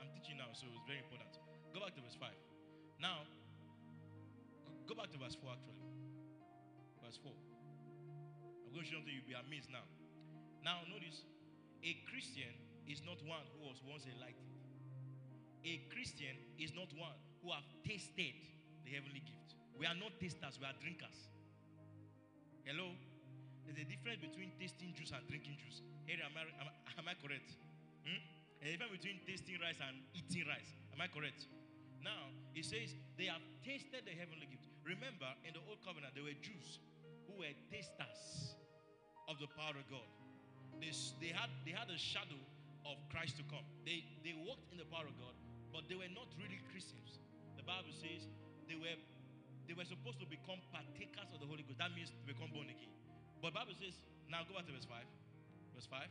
[0.00, 1.36] I'm teaching now, so it's very important.
[1.76, 2.32] Go back to verse 5.
[2.98, 3.28] Now,
[4.88, 5.78] go back to verse 4 actually.
[7.04, 7.30] Verse 4.
[7.30, 9.86] I'm going to show you something you'll be amazed now.
[10.64, 11.24] Now, notice
[11.86, 12.50] a Christian
[12.90, 14.57] is not one who was once enlightened.
[15.68, 17.12] A Christian is not one
[17.44, 18.32] who have tasted
[18.88, 19.52] the heavenly gift.
[19.76, 21.28] We are not tasters, we are drinkers.
[22.64, 22.96] Hello?
[23.68, 25.84] There's a difference between tasting juice and drinking juice.
[26.08, 27.52] Hey, am I, am, am I correct?
[28.00, 28.16] Hmm?
[28.64, 30.72] A difference between tasting rice and eating rice.
[30.96, 31.44] Am I correct?
[32.00, 34.64] Now, it says they have tasted the heavenly gift.
[34.88, 36.80] Remember, in the old covenant, there were Jews
[37.28, 38.56] who were tasters
[39.28, 40.08] of the power of God.
[40.80, 42.40] They, they, had, they had a shadow
[42.88, 43.68] of Christ to come.
[43.84, 45.36] They, they walked in the power of God,
[45.72, 47.20] but they were not really Christians.
[47.56, 48.28] The Bible says
[48.68, 48.96] they were,
[49.66, 51.80] they were supposed to become partakers of the Holy Ghost.
[51.80, 52.92] That means to become born again.
[53.40, 53.94] But Bible says,
[54.26, 54.98] now go back to verse 5.
[55.76, 56.04] Verse 5.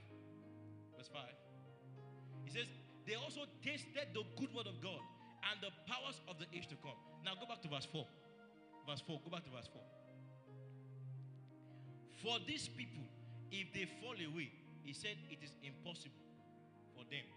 [0.98, 1.24] Verse 5.
[2.48, 2.70] It says,
[3.06, 5.00] they also tasted the good word of God
[5.52, 6.98] and the powers of the age to come.
[7.24, 8.04] Now go back to verse 4.
[8.88, 9.20] Verse 4.
[9.24, 9.82] Go back to verse 4.
[12.24, 13.06] For these people,
[13.52, 14.52] if they fall away,
[14.84, 16.24] he said it is impossible
[16.96, 17.28] for them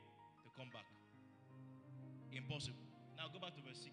[0.43, 0.87] to come back.
[2.33, 2.83] Impossible.
[3.19, 3.91] Now go back to verse 6.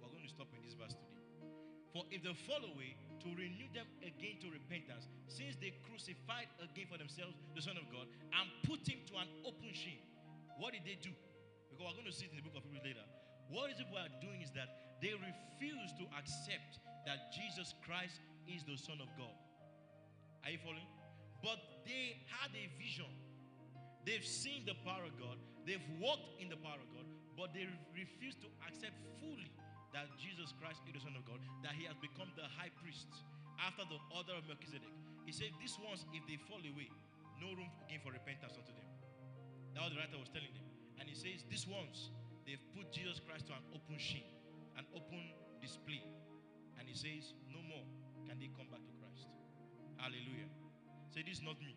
[0.00, 1.22] We're going to stop in this verse today.
[1.92, 6.90] For if they fall away, to renew them again to repentance, since they crucified again
[6.90, 10.02] for themselves the Son of God and put him to an open shame.
[10.58, 11.14] What did they do?
[11.70, 13.06] Because we're going to see it in the book of Hebrews later.
[13.46, 18.18] What these people are doing is that they refuse to accept that Jesus Christ
[18.50, 19.34] is the Son of God.
[20.42, 20.90] Are you following?
[21.42, 23.10] But they had a vision.
[24.02, 25.38] They've seen the power of God.
[25.66, 27.06] They've walked in the power of God,
[27.38, 29.50] but they refuse to accept fully
[29.94, 33.08] that Jesus Christ is the Son of God, that He has become the high priest
[33.60, 34.90] after the order of Melchizedek.
[35.28, 36.90] He said, These ones, if they fall away,
[37.38, 38.88] no room again for repentance unto them.
[39.76, 40.66] That was the writer was telling them.
[40.98, 42.10] And he says, These ones,
[42.48, 44.26] they've put Jesus Christ to an open shame,
[44.74, 45.22] an open
[45.62, 46.02] display.
[46.80, 47.86] And he says, No more
[48.26, 49.30] can they come back to Christ.
[50.00, 50.50] Hallelujah.
[51.14, 51.76] Say, This is not me.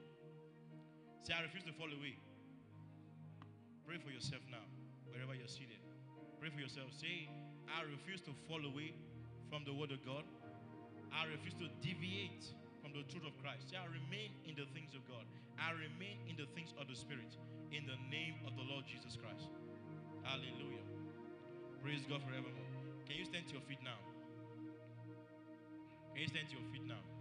[1.21, 2.17] Say, I refuse to fall away.
[3.85, 4.65] Pray for yourself now,
[5.13, 5.77] wherever you're seated.
[6.41, 6.89] Pray for yourself.
[6.89, 7.29] Say,
[7.69, 8.97] I refuse to fall away
[9.49, 10.25] from the Word of God.
[11.13, 12.49] I refuse to deviate
[12.81, 13.69] from the truth of Christ.
[13.69, 15.23] Say, I remain in the things of God.
[15.61, 17.37] I remain in the things of the Spirit.
[17.69, 19.53] In the name of the Lord Jesus Christ.
[20.25, 20.85] Hallelujah.
[21.85, 22.73] Praise God forevermore.
[23.05, 24.01] Can you stand to your feet now?
[26.17, 27.14] Can you stand to your feet now?